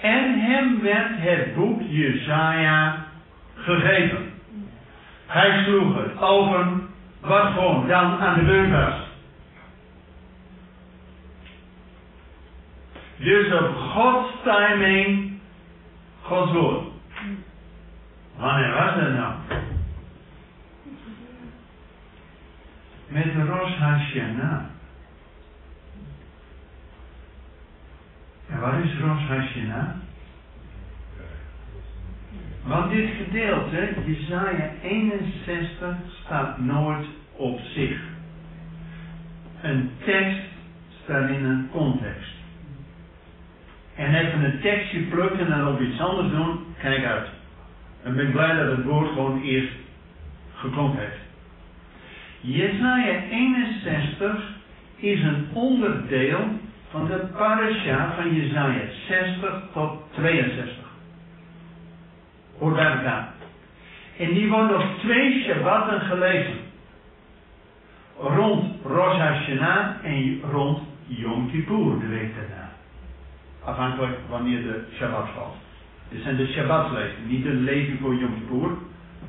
En 0.00 0.40
hem 0.40 0.82
werd 0.82 1.10
het 1.16 1.54
boek 1.54 1.80
Jesaja 1.88 3.04
gegeven. 3.54 4.32
Hij 5.26 5.64
sloeg 5.64 5.96
het 5.96 6.20
open, 6.20 6.88
wat 7.20 7.46
gewoon 7.46 7.88
dan 7.88 8.18
aan 8.18 8.34
de 8.34 8.44
beurt 8.44 8.70
was. 8.70 9.05
Dus 13.18 13.52
op 13.52 13.76
Gods 13.76 14.32
timing, 14.44 15.38
Gods 16.22 16.52
woord. 16.52 16.84
Wanneer 18.36 18.72
was 18.72 18.94
dat 18.94 19.12
nou? 19.12 19.34
Met 23.08 23.48
Rosh 23.48 23.78
Hashanah. 23.78 24.64
En 28.50 28.60
wat 28.60 28.72
is 28.84 28.98
Rosh 29.00 29.26
Hashanah? 29.28 29.88
Want 32.62 32.90
dit 32.90 33.10
gedeelte, 33.24 33.94
Jesaja 34.06 34.70
61, 34.82 35.96
staat 36.24 36.58
nooit 36.58 37.06
op 37.36 37.60
zich. 37.60 38.00
Een 39.62 39.90
tekst 40.04 40.48
staat 41.02 41.28
in 41.28 41.44
een 41.44 41.68
context. 41.72 42.35
En 43.96 44.14
even 44.14 44.44
een 44.44 44.60
tekstje 44.60 45.00
plukken 45.00 45.52
en 45.52 45.66
op 45.66 45.80
iets 45.80 46.00
anders 46.00 46.30
doen, 46.30 46.58
kijk 46.78 47.04
uit. 47.04 47.26
En 48.02 48.16
ben 48.16 48.30
blij 48.30 48.56
dat 48.56 48.76
het 48.76 48.84
woord 48.84 49.08
gewoon 49.08 49.42
eerst 49.42 49.72
geklonken 50.54 51.00
heeft. 51.00 51.24
Jesaja 52.40 53.22
61 53.30 54.54
is 54.96 55.22
een 55.22 55.46
onderdeel 55.52 56.40
van 56.90 57.06
de 57.06 57.16
parasha 57.36 58.12
van 58.16 58.34
Jesaja 58.34 58.80
60 59.08 59.62
tot 59.72 59.90
62. 60.14 60.74
Hoort 62.58 62.74
bij 62.74 62.92
elkaar. 62.92 63.32
En 64.18 64.34
die 64.34 64.48
worden 64.48 64.76
op 64.76 64.98
twee 64.98 65.42
Shabbatten 65.42 66.00
gelezen. 66.00 66.54
Rond 68.18 68.84
Rosh 68.84 69.18
Hashanah 69.18 69.86
en 70.02 70.40
rond 70.50 70.78
Yom 71.06 71.50
Kippur, 71.50 71.98
de 72.00 72.06
week 72.06 72.34
daarna. 72.34 72.65
Afhankelijk 73.66 74.18
wanneer 74.28 74.62
de 74.62 74.84
Shabbat 74.96 75.28
valt. 75.34 75.56
Dit 76.08 76.22
zijn 76.22 76.36
de 76.36 76.46
Shabbatslezen, 76.46 77.26
niet 77.26 77.42
de 77.42 77.54
leven 77.54 77.98
voor 77.98 78.14
Yom 78.14 78.34
Kippur, 78.34 78.70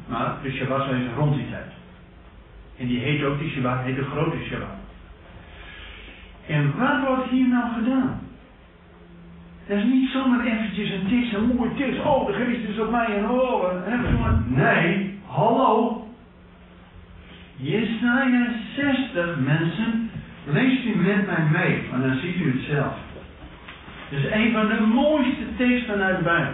maar 0.07 0.35
de 0.43 0.51
Shabbatslezen 0.51 1.15
rond 1.15 1.35
die 1.35 1.49
tijd. 1.49 1.71
En 2.77 2.87
die 2.87 2.99
heet 2.99 3.23
ook, 3.23 3.39
die 3.39 3.49
Shabbat 3.49 3.83
heet 3.83 3.95
de 3.95 4.03
grote 4.03 4.37
Shabbat. 4.49 4.77
En 6.47 6.77
wat 6.77 7.07
wordt 7.07 7.29
hier 7.29 7.47
nou 7.47 7.73
gedaan? 7.73 8.19
Dat 9.67 9.77
is 9.77 9.83
niet 9.83 10.09
zomaar 10.09 10.45
eventjes 10.45 10.91
een 10.91 11.07
tekst, 11.07 11.33
een 11.33 11.55
mooie 11.55 11.73
tekst. 11.73 11.99
Oh, 11.99 12.27
de 12.27 12.33
geest 12.33 12.69
is 12.69 12.79
op 12.79 12.91
mij 12.91 13.17
en 13.17 13.29
oh. 13.29 13.63
En 13.87 14.45
nee, 14.47 15.19
hallo. 15.25 16.05
Jesaja 17.55 18.47
60 18.75 19.39
mensen, 19.39 20.09
leest 20.45 20.85
u 20.85 20.95
met 20.95 21.25
mij 21.25 21.47
mee, 21.51 21.83
want 21.91 22.03
dan 22.03 22.17
ziet 22.17 22.35
u 22.35 22.51
het 22.51 22.61
zelf. 22.69 23.06
Het 24.09 24.23
is 24.23 24.31
een 24.31 24.51
van 24.51 24.67
de 24.67 24.81
mooiste 24.81 25.55
teksten 25.57 26.03
uit 26.03 26.17
de 26.17 26.23
Bijbel. 26.23 26.53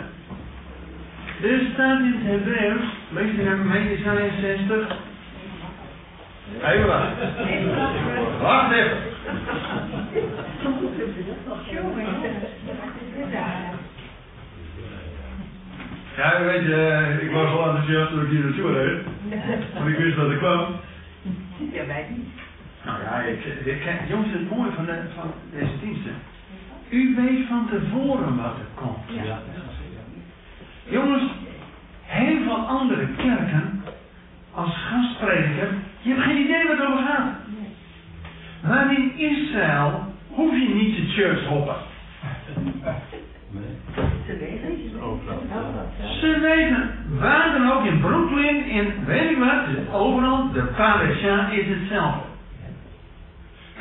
Er 1.42 1.62
staat 1.74 2.00
in 2.00 2.14
het 2.18 2.32
Hebreeuws, 2.32 2.84
lees 3.10 3.36
met 3.36 3.46
me 3.46 3.64
mee, 3.64 3.90
Jesaja 3.90 4.30
60. 4.42 4.98
Even 6.64 6.88
wachten. 6.88 7.30
Wacht 8.42 8.72
even. 8.72 8.98
Ja, 16.18 16.44
weet, 16.44 16.62
uh, 16.62 17.24
ik 17.24 17.32
was 17.32 17.52
al 17.52 17.66
enthousiast 17.66 18.10
toen 18.10 18.22
ik 18.22 18.30
hier 18.30 18.44
naartoe 18.44 18.72
reed. 18.72 19.02
Want 19.74 19.90
ik 19.90 19.98
wist 19.98 20.16
dat 20.16 20.32
ik 20.32 20.38
kwam. 20.38 20.76
Ja, 21.72 21.86
wij 21.86 22.06
niet. 22.10 22.28
Nou 22.86 23.02
ja, 23.02 23.22
ik, 23.22 23.46
ik, 23.66 23.84
jongens, 24.08 24.32
het 24.32 24.50
mooie 24.50 24.72
van, 24.72 24.86
de, 24.86 25.02
van 25.16 25.34
deze 25.52 25.80
diensten. 25.82 26.16
U 26.94 27.16
weet 27.16 27.48
van 27.48 27.68
tevoren 27.70 28.36
wat 28.36 28.56
er 28.58 28.72
komt. 28.76 29.26
Ja. 29.26 29.40
Jongens, 30.90 31.24
heel 32.04 32.44
veel 32.44 32.58
andere 32.58 33.08
kerken, 33.18 33.84
als 34.52 34.78
gastprediker, 34.90 35.68
je 36.02 36.10
hebt 36.10 36.22
geen 36.22 36.44
idee 36.44 36.68
wat 36.68 36.78
het 36.78 36.88
over 36.88 37.06
gaat. 37.06 37.34
Maar 38.64 38.94
in 38.94 39.18
Israël 39.18 40.04
hoef 40.30 40.52
je 40.52 40.74
niet 40.74 40.96
te 40.96 41.12
church 41.12 41.48
hoppen. 41.48 41.76
Ze 44.26 44.38
weten. 44.38 44.92
Ze 46.20 46.40
weten, 46.40 46.90
waar 47.20 47.52
dan 47.52 47.72
ook, 47.72 47.86
in 47.86 48.00
Brooklyn, 48.00 48.66
in 48.66 49.06
weet 49.06 49.30
ik 49.30 49.38
wat, 49.38 49.94
overal, 49.94 50.52
de 50.52 50.64
parasha 50.64 51.50
is 51.50 51.68
hetzelfde. 51.68 52.33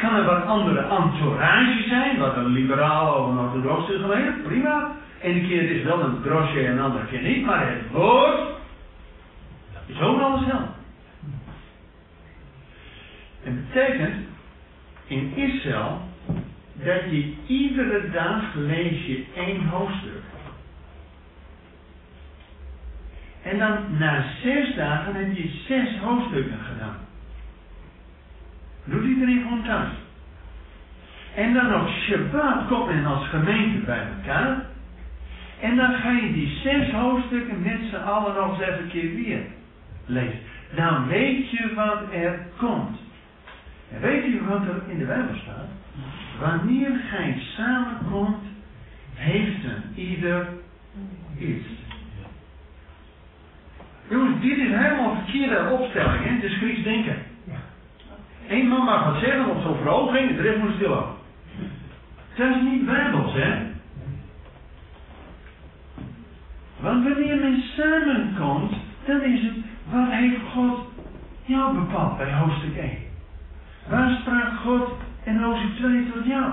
Kan 0.03 0.15
er 0.15 0.25
wat 0.25 0.47
andere 0.47 0.81
entourage 0.81 1.83
zijn, 1.89 2.19
wat 2.19 2.37
een 2.37 2.47
liberaal 2.47 3.15
of 3.15 3.29
een 3.29 3.39
orthodox 3.39 3.91
is 3.91 4.01
prima. 4.45 4.93
Ene 5.21 5.49
keer 5.49 5.71
is 5.71 5.83
wel 5.83 6.01
een 6.01 6.23
drosje 6.23 6.67
en 6.67 6.73
een 6.73 6.81
andere 6.81 7.07
keer 7.07 7.23
niet, 7.23 7.45
maar 7.45 7.69
het 7.69 7.91
woord 7.91 8.41
is 9.87 10.01
ook 10.01 10.21
alles 10.21 10.45
hel. 10.45 10.69
En 13.45 13.67
betekent 13.67 14.15
in 15.07 15.33
Israël 15.37 16.01
dat 16.73 17.03
je 17.11 17.35
iedere 17.47 18.11
dag 18.11 18.55
lees 18.55 19.07
je 19.07 19.25
één 19.35 19.67
hoofdstuk. 19.67 20.23
En 23.43 23.59
dan 23.59 23.99
na 23.99 24.25
zes 24.43 24.75
dagen 24.75 25.15
heb 25.15 25.37
je 25.37 25.63
zes 25.69 25.99
hoofdstukken 25.99 26.59
gedaan. 26.73 27.11
Doet 28.85 29.05
iedereen 29.05 29.43
gewoon 29.43 29.65
thuis. 29.65 29.91
En 31.35 31.55
dan 31.55 31.75
op 31.75 31.89
Shabbat 31.89 32.67
komt 32.69 32.87
men 32.87 33.07
als 33.07 33.29
gemeente 33.29 33.79
bij 33.79 34.07
elkaar. 34.17 34.65
En 35.61 35.77
dan 35.77 35.95
ga 35.95 36.11
je 36.11 36.33
die 36.33 36.59
zes 36.63 36.91
hoofdstukken 36.91 37.63
met 37.63 37.79
z'n 37.91 37.97
allen 37.97 38.35
nog 38.35 38.61
eens 38.61 38.69
even 38.69 38.89
keer 38.89 39.15
weer 39.15 39.41
lezen. 40.07 40.39
Dan 40.75 41.07
weet 41.07 41.51
je 41.51 41.75
wat 41.75 42.03
er 42.13 42.47
komt. 42.57 42.99
En 43.93 44.01
weet 44.01 44.25
je 44.25 44.45
wat 44.49 44.63
er 44.63 44.83
in 44.89 44.99
de 44.99 45.05
Bijbel 45.05 45.35
staat? 45.43 45.69
Wanneer 46.41 46.91
gij 47.11 47.43
samenkomt, 47.57 48.45
heeft 49.15 49.65
een 49.65 50.03
ieder 50.03 50.47
iets. 51.39 51.67
Jongens, 54.09 54.41
dit 54.41 54.59
is 54.59 54.71
helemaal 54.71 55.15
verkeerde 55.15 55.69
opstelling, 55.71 56.25
hè? 56.25 56.47
Is 56.47 56.57
Grieks 56.57 56.83
denken. 56.83 57.17
Eén 58.53 58.69
man 58.69 58.85
mag 58.85 59.05
wat 59.05 59.23
zeggen 59.23 59.47
op 59.47 59.63
zo'n 59.63 59.77
verhoging, 59.77 60.37
de 60.37 60.43
rest 60.43 60.59
moet 60.59 60.75
stil 60.75 60.93
houden. 60.93 61.21
Is 62.37 62.71
niet 62.71 62.87
bijbels, 62.87 63.33
hè? 63.35 63.55
Want 66.81 67.05
wanneer 67.05 67.37
men 67.37 67.63
samenkomt, 67.77 68.73
dan 69.05 69.23
is 69.23 69.43
het, 69.43 69.55
wat 69.91 70.11
heeft 70.11 70.41
God 70.55 70.79
jou 71.45 71.79
bepaald 71.79 72.17
bij 72.17 72.33
hoofdstuk 72.33 72.77
1? 72.77 72.91
Waar 73.89 74.19
sprak 74.21 74.57
God 74.65 74.89
in 75.25 75.37
hoofdstuk 75.37 75.77
2 75.77 76.11
tot 76.13 76.27
jou? 76.27 76.53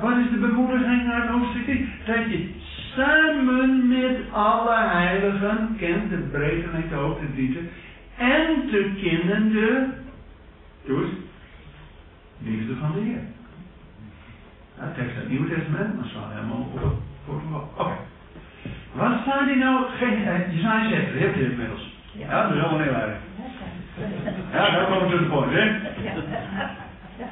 Wat 0.00 0.16
is 0.16 0.30
de 0.30 0.36
bemoediging 0.36 1.12
uit 1.12 1.28
hoofdstuk 1.28 1.64
3? 1.64 1.88
Dat 2.04 2.30
je 2.30 2.50
samen 2.96 3.88
met 3.88 4.16
alle 4.32 4.76
heiligen 4.76 5.76
kent 5.78 6.10
de 6.10 6.16
breedte 6.16 6.68
en 6.70 6.88
de 6.88 6.94
hoogte 6.94 7.34
de 7.34 7.68
en 8.16 8.68
te 8.70 8.92
kennen 9.02 9.52
de, 9.52 9.86
eens, 10.86 11.10
liefde 12.38 12.76
van 12.76 12.92
de 12.92 13.00
Heer. 13.00 13.22
Nou, 14.78 14.94
tekst 14.94 15.10
uit 15.10 15.16
het 15.16 15.28
Nieuwe 15.28 15.54
Testament, 15.54 15.96
maar 15.96 16.04
slaan 16.04 16.30
helemaal 16.32 16.68
op 16.72 16.96
voor 17.24 17.42
Oké. 17.76 17.96
Wat 18.92 19.20
staat 19.22 19.46
hier 19.46 19.56
nou? 19.56 19.84
Geen, 19.98 20.24
eh, 20.24 20.52
Jezaja 20.54 20.88
6, 20.88 21.12
dat 21.12 21.20
hebt 21.20 21.36
u 21.36 21.50
inmiddels. 21.50 21.92
Ja, 22.12 22.42
dat 22.42 22.56
is 22.56 22.62
allemaal 22.62 22.80
heel 22.80 22.94
erg. 22.94 23.16
Ja, 24.52 24.70
daar 24.70 24.86
komen 24.86 25.18
we 25.18 25.24
point, 25.24 25.52
hè? 25.52 25.92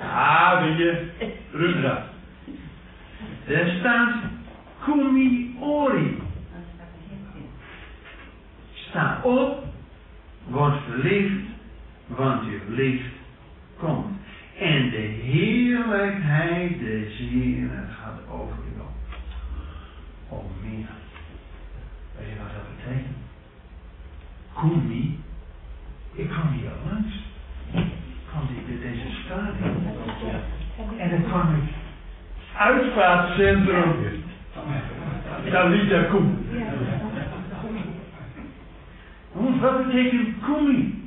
Ah, 0.02 0.60
weet 0.62 0.76
je, 0.76 1.10
rustig 1.52 1.84
aan. 1.84 2.02
Er 3.46 3.76
staat 3.78 4.14
Kumi 4.84 5.56
Ori. 5.60 6.22
Sta 8.72 9.20
op, 9.22 9.64
word 10.48 10.74
verliefd, 10.88 11.40
want 12.06 12.44
je 12.44 12.60
liefd 12.68 13.21
komt. 13.82 14.06
En 14.58 14.90
de 14.90 15.06
heerlijkheid 15.22 16.78
des 16.78 17.18
Heren 17.18 17.88
gaat 18.00 18.20
over 18.30 18.56
je 18.64 18.80
op. 18.80 18.88
Oh, 20.28 20.44
meer. 20.62 20.88
Weet 22.18 22.28
je 22.28 22.36
wat 22.42 22.52
dat 22.54 22.66
betekent? 22.76 23.16
Kumi, 24.54 25.18
ik 26.12 26.28
kwam 26.28 26.48
hier 26.48 26.70
langs. 26.90 27.14
Ik 27.72 27.92
kwam 28.28 28.42
dit, 28.66 28.80
deze 28.80 29.08
stad 29.24 29.38
in. 29.62 30.98
En 30.98 31.10
dan 31.10 31.22
kwam 31.22 31.54
ik 31.54 31.70
uitvaartcentrum. 32.56 34.22
Talita 35.50 36.02
Koem. 36.02 36.46
Wat 39.60 39.86
betekent 39.86 40.28
Kumi? 40.44 41.00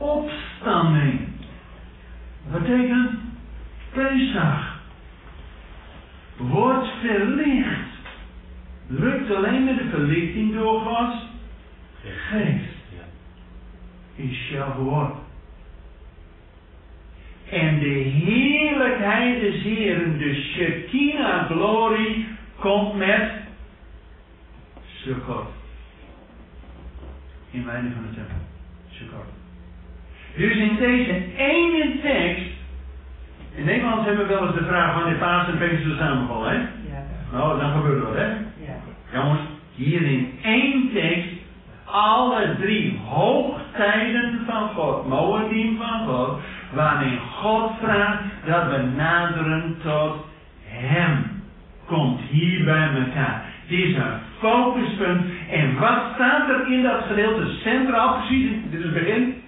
Opstanding. 0.00 1.28
Wat 2.50 2.62
betekent 2.62 3.10
Pesach. 3.92 4.78
Wordt 6.36 6.88
verlicht. 7.00 7.88
Lukt 8.86 9.30
alleen 9.34 9.64
met 9.64 9.78
de 9.78 9.88
verlichting 9.88 10.54
door 10.54 10.80
Gods 10.80 11.16
geest. 12.02 12.74
In 14.14 14.34
Shavuot. 14.34 15.12
En 17.50 17.78
de 17.78 17.88
heerlijkheid 18.24 19.40
des 19.40 19.62
Heren, 19.62 20.18
de 20.18 20.34
Shekinah 20.34 21.46
glorie, 21.50 22.26
komt 22.58 22.94
met 22.94 23.32
Sukkot. 24.84 25.46
In 27.50 27.64
weinig 27.64 27.92
van 27.92 28.02
de 28.02 28.14
tempel. 28.14 28.36
Sukkot. 28.90 29.39
Dus 30.36 30.56
in 30.56 30.76
deze 30.76 31.22
ene 31.36 32.00
tekst. 32.02 32.50
In 33.54 33.64
Nederland 33.64 34.04
hebben 34.04 34.26
we 34.26 34.34
wel 34.34 34.46
eens 34.46 34.56
de 34.56 34.64
vraag 34.64 34.94
wanneer 34.94 35.18
Paas 35.18 35.48
en 35.48 35.58
Pinkster 35.58 35.96
samenvallen, 35.98 36.50
hè? 36.50 36.56
Ja. 36.56 37.02
Nou, 37.32 37.60
dan 37.60 37.72
gebeurt 37.72 38.02
dat, 38.02 38.14
hè? 38.14 38.26
Ja. 38.26 38.76
Jongens, 39.12 39.40
hier 39.74 40.02
in 40.02 40.32
één 40.42 40.90
tekst 40.92 41.28
alle 41.84 42.56
drie 42.60 43.00
hoogtijden 43.08 44.40
van 44.46 44.68
God, 44.68 45.08
Moedim 45.08 45.76
van 45.76 46.06
God, 46.06 46.38
waarin 46.72 47.18
God 47.18 47.70
vraagt 47.82 48.22
dat 48.46 48.64
we 48.70 48.82
naderen 48.96 49.76
tot 49.82 50.16
Hem. 50.64 51.42
Komt 51.86 52.20
hier 52.20 52.64
bij 52.64 52.88
elkaar. 53.06 53.44
Dit 53.68 53.78
is 53.78 53.94
een 53.94 54.18
focuspunt. 54.38 55.22
En 55.50 55.78
wat 55.78 56.00
staat 56.14 56.48
er 56.48 56.72
in 56.72 56.82
dat 56.82 57.02
gedeelte 57.08 57.46
centraal 57.62 58.14
precies? 58.14 58.50
Dit 58.70 58.78
is 58.78 58.84
het 58.84 58.94
begin. 58.94 59.39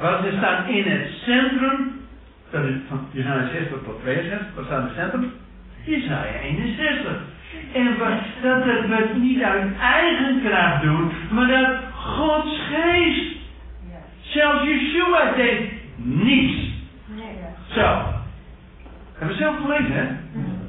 Wat 0.00 0.24
er 0.24 0.32
staat 0.36 0.68
in 0.68 0.84
het 0.84 1.08
centrum, 1.24 2.00
dat 2.50 2.64
is 2.64 2.74
van 2.88 3.06
Jesaja 3.12 3.48
60 3.52 3.68
tot 3.84 4.00
62, 4.02 4.46
wat 4.54 4.64
staat 4.64 4.80
in 4.80 4.86
het 4.86 4.96
centrum? 4.96 5.32
Jesaja 5.84 6.32
61. 6.42 7.12
En 7.72 7.98
wat, 7.98 8.12
dat 8.42 8.64
we 8.64 8.94
het 8.94 9.16
niet 9.16 9.42
uit 9.42 9.78
eigen 9.80 10.40
kracht 10.44 10.82
doen, 10.82 11.10
maar 11.30 11.46
dat 11.48 11.76
Gods 11.94 12.60
geest, 12.70 13.36
Ja. 13.90 13.98
zelfs 14.20 14.64
Yeshua 14.64 15.32
deed 15.36 15.60
niets. 15.96 16.58
Nee. 17.06 17.36
Zo. 17.74 18.02
Hebben 19.18 19.36
we 19.36 19.42
zelf 19.42 19.56
gelezen, 19.60 19.92
hè? 19.92 20.06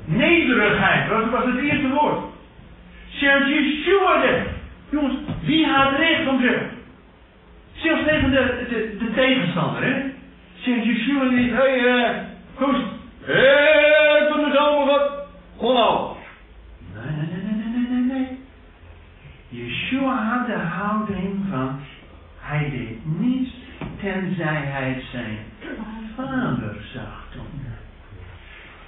Nederigheid, 0.06 1.10
dat 1.10 1.30
was 1.30 1.46
het 1.46 1.58
eerste 1.58 1.90
woord. 1.90 2.20
Zelfs 3.10 3.48
Yeshua 3.48 4.22
deed. 4.22 4.42
Jongens, 4.90 5.16
wie 5.42 5.66
had 5.68 5.98
recht 5.98 6.28
om 6.28 6.40
te 6.42 6.60
Zelfs 7.86 8.04
tegen 8.04 8.32
de, 8.32 8.66
de, 8.70 8.96
de 9.00 9.14
tegenstander, 9.14 9.84
hè? 9.84 10.02
Zegt 10.56 10.86
Yeshua 10.86 11.24
niet, 11.24 11.52
hé, 11.52 11.56
hey, 11.56 11.78
eh, 11.78 12.16
hé, 13.22 13.34
hey, 13.34 14.28
doe 14.28 14.46
het 14.46 14.58
allemaal 14.58 14.86
wat. 14.86 15.28
Hallo. 15.60 16.18
Nee, 16.94 17.16
nee, 17.16 17.44
nee, 17.44 17.54
nee, 17.54 17.68
nee, 17.68 17.88
nee, 17.90 18.18
nee. 18.18 18.40
Yeshua 19.50 20.24
had 20.24 20.48
de 20.48 20.54
houding 20.54 21.46
van, 21.50 21.80
hij 22.40 22.70
deed 22.70 23.20
niets 23.20 23.52
tenzij 24.02 24.62
hij 24.66 25.04
zijn 25.12 25.38
vader 26.16 26.76
zag 26.94 27.28
doen. 27.34 27.66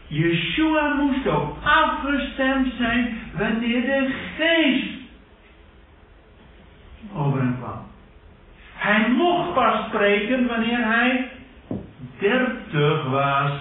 Yeshua 0.08 0.94
moest 0.94 1.28
ook 1.28 1.58
afgestemd 1.64 2.74
zijn 2.78 3.18
wanneer 3.38 3.82
de 3.82 4.16
geest 4.38 4.98
over 7.14 7.40
hem 7.40 7.58
kwam. 7.58 7.87
Hij 8.78 9.10
mocht 9.10 9.54
pas 9.54 9.86
spreken 9.88 10.48
wanneer 10.48 10.86
hij 10.86 11.30
dertig 12.20 13.10
was. 13.10 13.52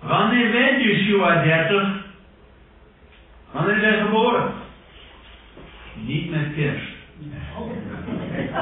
Wanneer 0.00 0.52
werd 0.52 0.82
Yeshua 0.82 1.42
dertig? 1.42 1.88
Wanneer 3.50 3.76
is 3.76 3.82
hij 3.82 4.00
geboren? 4.00 4.52
Niet 5.94 6.30
met 6.30 6.54
kerst. 6.54 6.88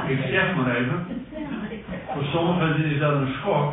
Ik 0.08 0.18
zeg 0.30 0.54
maar 0.56 0.76
even. 0.76 1.06
Voor 2.12 2.24
sommigen 2.24 2.84
is 2.84 2.98
dat 2.98 3.12
een 3.12 3.32
schok. 3.40 3.72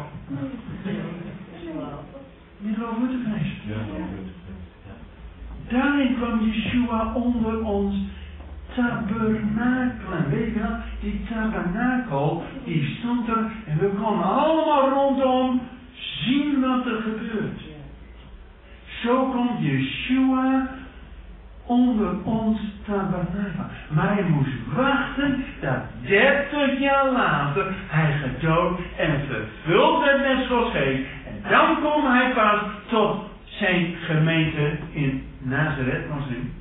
Niet 2.58 2.78
over 2.78 3.08
te 3.08 3.24
vrezen. 3.24 3.86
Daarin 5.70 6.16
kwam 6.16 6.42
Yeshua 6.42 7.14
onder 7.14 7.64
ons 7.64 7.96
tabernakelen. 8.76 10.30
Weet 10.30 10.54
je 10.54 10.60
wel, 10.60 10.78
die 11.00 11.26
tabernakel, 11.30 12.44
die 12.64 12.96
stond 13.00 13.28
er 13.28 13.52
en 13.68 13.78
we 13.80 13.88
konden 13.88 14.26
allemaal 14.26 14.90
rondom 14.90 15.62
zien 15.94 16.62
wat 16.62 16.86
er 16.86 17.02
gebeurt. 17.02 17.62
Zo 19.04 19.32
komt 19.32 19.60
Yeshua 19.60 20.68
onder 21.66 22.24
ons 22.24 22.60
tabernakel. 22.86 23.66
Maar 23.90 24.14
hij 24.14 24.24
moest 24.24 24.74
wachten 24.76 25.44
dat 25.62 25.78
30 26.02 26.80
jaar 26.80 27.12
later 27.12 27.74
hij 27.88 28.14
gedood 28.14 28.80
en 28.98 29.22
vervuld 29.28 30.04
werd 30.04 30.38
met 30.38 30.48
Gods 30.48 30.72
geest. 30.72 31.04
En 31.28 31.50
dan 31.50 31.82
komt 31.82 32.08
hij 32.08 32.32
pas 32.34 32.62
tot 32.88 33.18
zijn 33.44 33.96
gemeente 34.02 34.78
in 34.92 35.24
Nazareth, 35.40 36.10
moslim. 36.10 36.55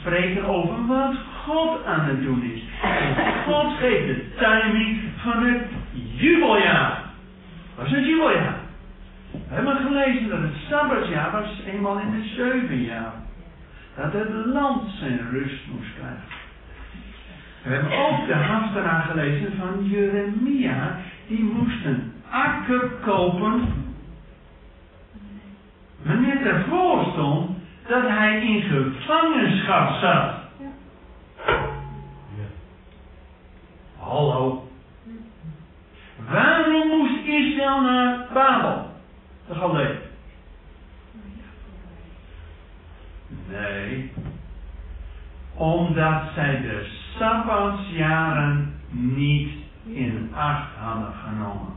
Spreken 0.00 0.44
over 0.44 0.86
wat 0.86 1.14
God 1.44 1.84
aan 1.84 2.04
het 2.04 2.22
doen 2.22 2.42
is. 2.42 2.62
God 3.46 3.72
geeft 3.78 4.06
de 4.06 4.24
timing 4.38 5.00
van 5.16 5.44
het 5.44 5.62
jubeljaar. 6.16 7.02
Wat 7.76 7.86
is 7.86 7.92
het 7.92 8.06
jubeljaar? 8.06 8.54
We 9.30 9.54
hebben 9.54 9.76
gelezen 9.76 10.28
dat 10.28 10.42
het 10.42 10.54
Sabbatsjaar 10.68 11.30
was 11.30 11.60
eenmaal 11.66 11.98
in 11.98 12.12
het 12.12 12.24
zeven 12.36 12.82
jaar. 12.82 13.12
Dat 13.96 14.12
het 14.12 14.46
land 14.46 14.90
zijn 14.98 15.30
rust 15.30 15.66
moest 15.72 15.94
krijgen. 15.94 16.38
We 17.62 17.70
hebben 17.70 17.98
ook 17.98 18.26
de 18.26 18.34
Haftara 18.34 19.00
gelezen 19.00 19.52
van 19.58 19.88
Jeremia. 19.88 20.96
Die 21.26 21.42
moest 21.42 21.84
een 21.84 22.12
akker 22.30 22.90
kopen. 23.04 23.68
Net 26.02 26.42
ervoor 26.42 27.04
stond 27.12 27.59
dat 27.90 28.08
hij 28.08 28.40
in 28.40 28.62
gevangenschap 28.62 30.00
zat. 30.00 30.34
Hallo. 33.98 34.68
Waarom 36.28 36.88
moest 36.88 37.24
Israël 37.24 37.80
naar 37.80 38.26
Babel? 38.32 38.90
De 39.48 39.54
Galdeën. 39.54 39.98
Nee. 43.48 44.12
Omdat 45.54 46.22
zij 46.34 46.60
de 46.60 46.88
Sabbatsjaren 47.18 48.80
niet 48.90 49.50
in 49.86 50.32
acht 50.34 50.74
hadden 50.78 51.12
genomen. 51.24 51.72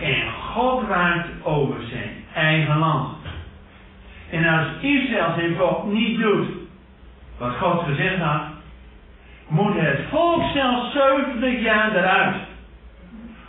En 0.00 0.32
God 0.32 0.86
waakt 0.86 1.28
over 1.42 1.82
zijn 1.82 2.24
eigen 2.34 2.78
land. 2.78 3.23
En 4.34 4.44
als 4.44 4.66
Israël 4.80 5.34
zijn 5.36 5.56
volk 5.56 5.84
niet 5.84 6.18
doet 6.18 6.46
wat 7.38 7.56
God 7.56 7.82
gezegd 7.82 8.18
had, 8.18 8.42
moet 9.48 9.74
het 9.74 10.00
volk 10.10 10.42
zelfs 10.54 10.92
70 10.92 11.60
jaar 11.60 11.96
eruit. 11.96 12.36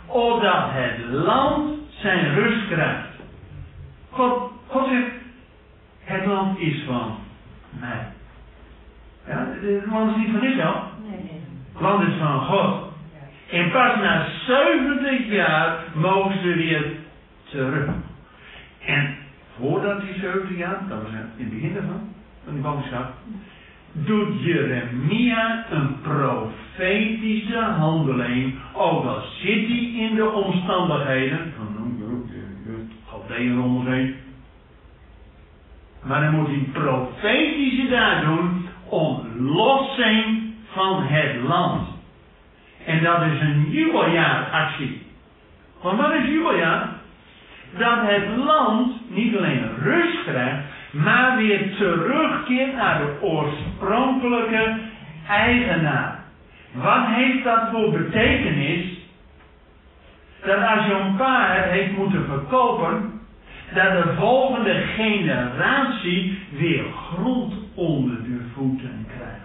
Opdat 0.06 0.64
het 0.70 0.98
land 1.10 1.70
zijn 1.88 2.34
rust 2.34 2.68
krijgt. 2.68 3.08
God, 4.10 4.50
God 4.66 4.88
zegt, 4.88 5.10
het 6.04 6.26
land 6.26 6.58
is 6.58 6.84
van 6.86 7.18
mij. 7.80 8.06
Ja, 9.26 9.46
het 9.60 9.86
land 9.86 10.10
is 10.10 10.16
niet 10.16 10.30
van 10.32 10.44
Israël. 10.44 10.82
Het 11.72 11.82
land 11.82 12.08
is 12.08 12.14
van 12.18 12.40
God. 12.40 12.92
En 13.50 13.70
pas 13.70 13.96
na 13.96 14.26
70 14.46 15.26
jaar 15.26 15.78
mogen 15.94 16.40
ze 16.40 16.54
weer 16.54 16.84
terug. 17.50 17.86
En 18.86 19.16
voordat 19.60 20.00
die 20.00 20.14
70 20.20 20.56
jaar, 20.56 20.78
dat 20.88 21.02
was 21.02 21.10
in 21.10 21.44
het 21.44 21.50
begin 21.50 21.74
daarvan, 21.74 22.14
van 22.44 22.52
die 22.52 22.62
ballingschap, 22.62 23.12
doet 23.92 24.42
Jeremia 24.42 25.66
een 25.70 26.00
profetische 26.00 27.58
handeling, 27.58 28.54
ook 28.72 29.04
al 29.04 29.22
zit 29.42 29.66
hij 29.66 29.92
in 29.96 30.14
de 30.14 30.30
omstandigheden 30.30 31.52
van 31.56 31.76
Galdeën 33.08 33.60
om 33.60 33.76
ons. 33.76 34.14
Maar 36.02 36.20
dan 36.20 36.34
moet 36.34 36.46
hij 36.46 36.56
een 36.56 36.72
profetische 36.72 37.88
daad 37.88 38.24
doen 38.24 38.68
om 38.88 39.26
lossing 39.38 40.52
van 40.72 41.02
het 41.02 41.42
land. 41.42 41.88
En 42.84 43.02
dat 43.02 43.22
is 43.22 43.40
een 43.40 43.70
jubeljaaractie. 43.70 45.02
Want 45.82 46.00
wat 46.00 46.12
is 46.12 46.24
jubeljaar? 46.24 46.88
Dat 47.78 47.98
het 48.00 48.36
land 48.36 48.92
niet 49.08 49.36
alleen 49.36 49.68
rust 49.82 50.22
krijgt, 50.24 50.64
maar 50.90 51.36
weer 51.36 51.74
terugkeert 51.76 52.74
naar 52.74 52.98
de 52.98 53.16
oorspronkelijke 53.20 54.76
eigenaar. 55.28 56.24
Wat 56.72 57.06
heeft 57.06 57.44
dat 57.44 57.68
voor 57.72 57.90
betekenis? 57.90 58.84
Dat 60.44 60.62
als 60.62 60.86
je 60.86 60.92
een 60.92 61.16
paard 61.16 61.70
heeft 61.70 61.96
moeten 61.96 62.24
verkopen, 62.26 63.20
dat 63.74 63.92
de 63.92 64.14
volgende 64.18 64.74
generatie 64.96 66.38
weer 66.50 66.84
grond 66.92 67.54
onder 67.74 68.22
de 68.22 68.40
voeten 68.54 69.06
krijgt. 69.16 69.36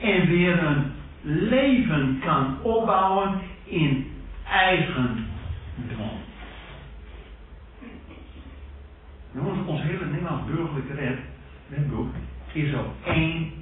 En 0.00 0.28
weer 0.28 0.64
een 0.64 0.92
leven 1.22 2.20
kan 2.24 2.56
opbouwen 2.62 3.40
in 3.64 4.12
eigendom. 4.50 6.21
Jongens, 9.34 9.66
ons 9.66 9.82
hele 9.82 10.04
Nederlands 10.04 10.46
burgerlijke 10.46 10.94
red, 10.94 11.18
wetboek, 11.68 12.14
is 12.52 12.74
op 12.74 12.86
één 13.04 13.52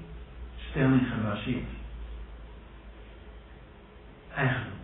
stelling 0.71 1.03
gebaseerd. 1.15 1.69
Eigendom. 4.35 4.79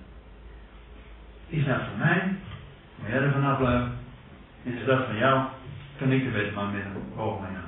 Is 1.48 1.64
dat 1.64 1.76
voor 1.76 1.98
mij? 1.98 2.34
Moet 2.98 3.08
jij 3.08 3.18
er 3.18 3.32
vanaf 3.32 3.58
blijven? 3.58 3.92
Is 4.62 4.84
dat 4.84 5.04
van 5.06 5.16
jou? 5.16 5.44
Kan 5.98 6.12
ik 6.12 6.24
de 6.24 6.30
wet 6.30 6.54
maar 6.54 6.66
met 6.66 6.84
een 6.84 7.18
oog 7.18 7.40
mee 7.40 7.56
aan. 7.56 7.64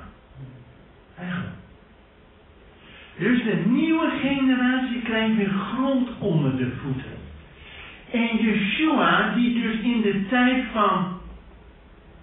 Dus 3.17 3.43
de 3.43 3.63
nieuwe 3.65 4.09
generatie 4.21 5.01
krijgt 5.01 5.35
weer 5.35 5.49
grond 5.49 6.09
onder 6.19 6.57
de 6.57 6.71
voeten. 6.83 7.17
En 8.11 8.37
Yeshua, 8.37 9.33
die 9.35 9.61
dus 9.61 9.79
in 9.79 10.01
de 10.01 10.25
tijd 10.29 10.63
van 10.73 11.18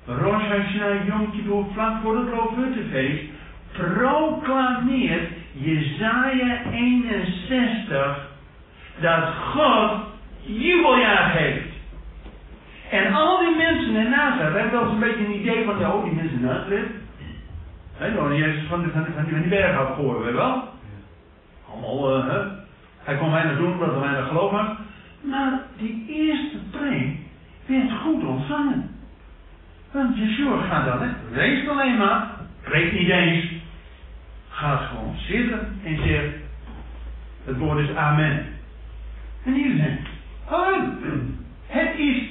Rosh 0.07 0.49
Hashanah, 0.49 1.07
Yom 1.07 1.31
Kippur, 1.31 1.65
vlak 1.73 2.03
voor 2.03 2.17
het 2.17 2.29
Loofhuttenfeest, 2.29 3.23
proclameert 3.73 5.31
Jezaja 5.53 6.63
61 6.73 8.29
dat 9.01 9.25
God 9.53 9.91
jubeljaar 10.41 11.31
geeft. 11.31 11.75
En 12.91 13.13
al 13.13 13.39
die 13.39 13.57
mensen 13.57 13.97
in 13.97 14.11
Nazareth, 14.11 14.55
hebben 14.55 14.73
wel 14.73 14.83
eens 14.83 14.93
een 14.93 14.99
beetje 14.99 15.25
een 15.25 15.41
idee 15.41 15.65
van, 15.65 15.87
oh 15.87 16.05
die 16.05 16.13
mensen 16.13 16.39
in 16.39 16.45
Nazareth, 16.45 16.91
He, 17.97 18.11
nou, 18.11 18.35
Jezus 18.35 18.69
van, 18.69 18.83
van, 18.93 19.05
van, 19.05 19.15
van 19.15 19.41
die 19.41 19.49
berg 19.49 19.79
af 19.79 19.95
gehoord, 19.95 20.19
weet 20.19 20.29
je 20.29 20.35
wel? 20.35 20.63
Allemaal, 21.71 22.19
uh, 22.19 22.29
hè? 22.29 22.39
Hij 23.03 23.17
kon 23.17 23.33
weinig 23.33 23.57
doen 23.57 23.73
omdat 23.73 23.95
er 23.95 24.01
weinig 24.01 24.29
geloof. 24.29 24.53
Maar 25.21 25.61
die 25.77 26.05
eerste 26.09 26.57
preek 26.71 27.17
werd 27.67 27.93
goed 27.93 28.25
ontvangen. 28.25 28.96
Want 29.97 30.17
Yeshua 30.19 30.63
gaat 30.63 30.85
dan, 30.85 31.03
hè? 31.03 31.71
Alleen 31.71 31.97
maar, 31.97 32.31
preek 32.63 32.93
niet 32.93 33.09
eens. 33.09 33.45
Gaat 34.49 34.81
gewoon 34.81 35.17
zitten 35.29 35.81
en 35.85 35.97
zegt, 36.07 36.35
het 37.45 37.57
woord 37.57 37.89
is 37.89 37.95
amen. 37.95 38.47
En 39.45 39.79
zegt, 39.79 40.09
oh, 40.51 40.83
het 41.67 41.99
is 41.99 42.23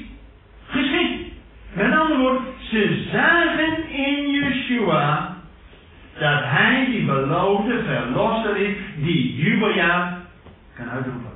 geschikt. 0.65 1.31
Met 1.73 1.93
andere 1.93 2.19
woorden, 2.19 2.43
ze 2.59 3.07
zagen 3.11 3.89
in 3.89 4.29
Yeshua 4.31 5.35
dat 6.19 6.43
hij 6.43 6.85
die 6.85 7.05
beloofde 7.05 7.83
verlosser 7.83 8.57
is, 8.57 8.75
die 8.95 9.35
jubeljaar 9.35 10.17
kan 10.75 10.89
uitroepen. 10.89 11.31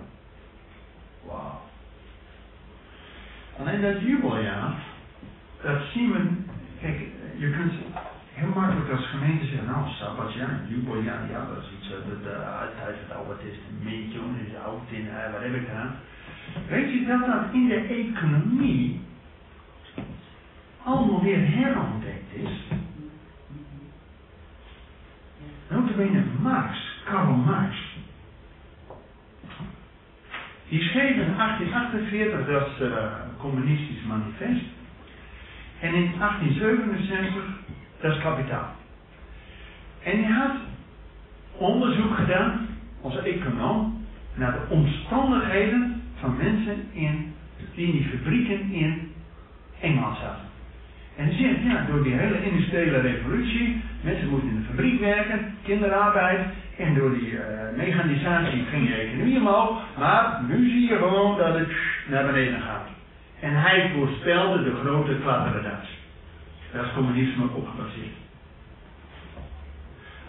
Wauw. 1.25 1.61
Alleen 3.59 3.81
dat 3.81 4.01
jubeljaar, 4.01 4.73
dat 5.61 5.81
zien 5.93 6.11
we, 6.11 6.19
kijk, 6.81 6.99
je 7.37 7.49
kunt 7.49 7.73
heel 8.33 8.51
makkelijk 8.55 8.91
als 8.91 9.05
gemeente 9.05 9.45
zeggen, 9.45 9.67
nou, 9.67 9.89
Sabbatjaar, 9.89 10.59
jubeljaar, 10.67 11.29
ja, 11.29 11.45
dat 11.45 11.63
is 11.63 11.69
iets 11.79 11.93
uit, 11.93 12.03
het, 12.05 12.33
uit, 12.35 12.75
uit 12.85 12.95
het 12.99 13.17
Oude 13.17 13.35
Testament, 13.43 14.13
is 14.47 14.55
oud 14.65 14.81
in, 14.89 15.05
uh, 15.05 15.31
wat 15.31 15.41
heb 15.41 15.53
ik 15.53 15.67
gedaan? 15.67 15.95
Weet 16.67 16.91
je 16.91 17.05
dat 17.05 17.25
dat 17.25 17.43
in 17.53 17.67
de 17.67 17.81
economie 17.81 19.01
allemaal 20.83 21.23
weer 21.23 21.47
herontdekt 21.47 22.33
is? 22.33 22.77
Notabene 25.69 26.23
Marx, 26.41 27.01
Karl 27.05 27.31
Marx. 27.31 27.75
Die 30.69 30.81
schreef 30.81 31.15
in 31.15 31.35
1848 31.37 32.45
dat 32.45 32.69
uh, 32.81 33.03
communistisch 33.37 34.03
manifest. 34.07 34.65
En 35.79 35.93
in 35.93 36.11
1867 36.17 37.43
dat 38.01 38.11
is 38.15 38.21
kapitaal. 38.21 38.69
En 40.03 40.23
hij 40.23 40.33
had 40.33 40.55
onderzoek 41.57 42.15
gedaan, 42.15 42.67
onze 43.01 43.19
econoom, 43.19 44.05
naar 44.33 44.51
de 44.51 44.73
omstandigheden 44.73 46.01
van 46.15 46.37
mensen 46.37 46.87
in, 46.91 47.33
die 47.75 47.85
in 47.85 47.91
die 47.91 48.09
fabrieken 48.09 48.71
in 48.71 49.11
Engeland 49.79 50.17
zaten. 50.17 50.47
En 51.15 51.25
hij 51.25 51.33
zegt, 51.33 51.63
ja, 51.63 51.85
door 51.91 52.03
die 52.03 52.13
hele 52.13 52.43
industriële 52.43 52.99
revolutie, 52.99 53.81
mensen 54.01 54.29
moesten 54.29 54.49
in 54.49 54.55
de 54.55 54.67
fabriek 54.69 54.99
werken, 54.99 55.53
kinderarbeid, 55.63 56.39
en 56.77 56.93
door 56.93 57.13
die 57.13 57.31
uh, 57.31 57.39
mechanisatie 57.75 58.63
ging 58.63 58.87
de 58.87 58.93
economie 58.93 59.37
omhoog, 59.37 59.81
maar 59.97 60.41
nu 60.47 60.69
zie 60.69 60.89
je 60.89 60.95
gewoon 60.95 61.37
dat 61.37 61.59
het 61.59 61.69
naar 62.07 62.25
beneden 62.25 62.61
gaat. 62.61 62.98
En 63.39 63.61
hij 63.61 63.91
voorspelde 63.95 64.63
de 64.63 64.75
grote 64.75 65.17
kladderaars. 65.21 65.87
Daar 66.71 66.85
is 66.85 66.93
communisme 66.93 67.43
op 67.53 67.67
gebaseerd. 67.67 68.15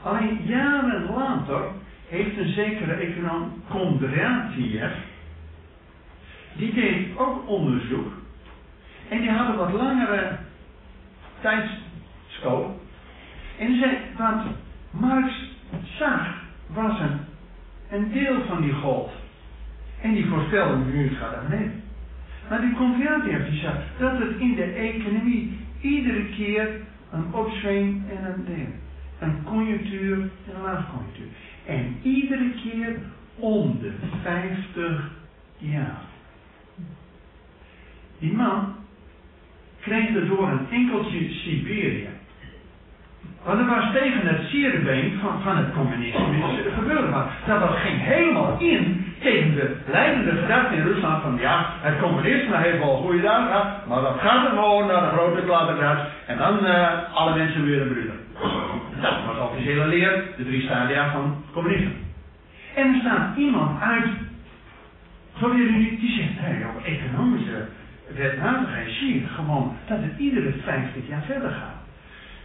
Alleen 0.03 0.41
jaren 0.45 1.15
later 1.15 1.63
heeft 2.09 2.39
een 2.39 2.53
zekere 2.53 2.93
econoom 2.93 3.63
Kondratiev, 3.69 4.93
die 6.53 6.75
deed 6.75 7.19
ook 7.19 7.49
onderzoek. 7.49 8.13
En 9.09 9.21
die 9.21 9.31
had 9.31 9.49
een 9.49 9.57
wat 9.57 9.73
langere 9.73 10.39
tijdsscope. 11.41 12.73
En 13.59 13.67
die 13.67 13.79
zei, 13.79 13.99
wat 14.17 14.45
Marx 14.91 15.33
zag, 15.99 16.27
was 16.67 17.01
een, 17.01 17.21
een 17.91 18.13
deel 18.13 18.45
van 18.47 18.63
die 18.63 18.73
golf. 18.73 19.13
En 20.01 20.15
die 20.15 20.27
voorspelde, 20.27 20.85
nu 20.85 21.09
gaat 21.09 21.31
naar 21.31 21.49
beneden. 21.49 21.83
Maar 22.51 22.61
die 22.61 22.75
Kondratiev 22.75 23.51
die 23.51 23.61
zag 23.61 23.77
dat 23.99 24.19
het 24.19 24.39
in 24.39 24.55
de 24.55 24.65
economie 24.65 25.53
iedere 25.81 26.25
keer 26.25 26.81
een 27.13 27.35
opswing 27.35 28.03
en 28.11 28.25
een 28.25 28.45
deel. 28.45 28.73
Een 29.19 29.43
conjunctuur 29.45 30.17
en 30.17 30.55
een 30.55 30.63
laagconjunctuur. 30.63 31.27
En 31.67 31.97
iedere 32.03 32.51
keer 32.63 32.97
om 33.37 33.79
de 33.81 33.93
50 34.23 35.11
jaar. 35.59 36.03
Die 38.19 38.33
man 38.33 38.75
kreeg 39.81 40.15
er 40.15 40.27
door 40.27 40.49
een 40.49 40.71
enkeltje 40.71 41.31
Siberië. 41.31 42.09
Want 43.45 43.59
dat 43.59 43.69
was 43.77 43.93
tegen 43.93 44.27
het 44.27 44.49
sierbeen 44.49 45.19
van, 45.23 45.43
van 45.43 45.57
het 45.57 45.73
communisme 45.73 46.73
gebeuren. 46.75 47.11
Maar 47.11 47.27
dat 47.47 47.77
ging 47.85 48.03
helemaal 48.03 48.57
in 48.59 49.07
tegen 49.21 49.55
de 49.55 49.77
leidende 49.91 50.41
gedachte 50.41 50.75
in 50.75 50.83
Rusland 50.83 51.23
van 51.23 51.37
ja, 51.41 51.67
het 51.81 52.01
communisme 52.01 52.57
heeft 52.57 52.79
wel 52.79 52.97
goede 52.97 53.21
dagen 53.21 53.89
maar 53.89 54.01
dat 54.01 54.21
gaat 54.21 54.45
er 54.45 54.51
gewoon 54.51 54.87
naar 54.87 55.01
de 55.01 55.17
grote 55.17 55.43
kladderhuis 55.43 55.99
en 56.27 56.39
dan 56.39 56.65
uh, 56.65 56.89
alle 57.15 57.37
mensen 57.37 57.65
weer 57.65 57.81
een 57.81 57.93
broeder. 57.93 58.15
Dat 59.01 59.15
was 59.27 59.49
officiële 59.49 59.87
leer, 59.87 60.23
de 60.37 60.45
drie 60.45 60.63
stadia 60.63 61.11
van 61.13 61.25
het 61.25 61.53
communisme. 61.53 61.93
En 62.75 62.95
er 62.95 63.01
staat 63.01 63.37
iemand 63.37 63.81
uit, 63.81 64.07
nu, 65.53 65.97
die 66.01 66.17
zegt, 66.17 66.31
hey, 66.35 66.67
op 66.77 66.85
economische 66.85 67.67
wetmatigheid 68.17 68.91
zie 68.91 69.21
je 69.21 69.27
gewoon 69.27 69.77
dat 69.89 69.99
het 70.01 70.19
iedere 70.19 70.53
50 70.65 71.09
jaar 71.09 71.23
verder 71.23 71.51
gaat. 71.51 71.80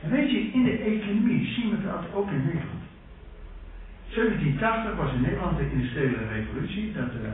Weet 0.10 0.32
je, 0.32 0.52
in 0.54 0.63
de 0.63 0.78
economie 0.78 1.46
zien 1.46 1.70
we 1.70 1.84
dat 1.84 2.04
ook 2.13 2.30
in 2.32 2.44
Nederland. 2.46 2.84
1780 4.10 4.96
was 4.96 5.13
in 5.13 5.22
Nederland 5.22 5.58
de 5.58 5.72
industriële 5.72 6.18
revolutie, 6.34 6.94
dat 6.94 7.12
de 7.12 7.30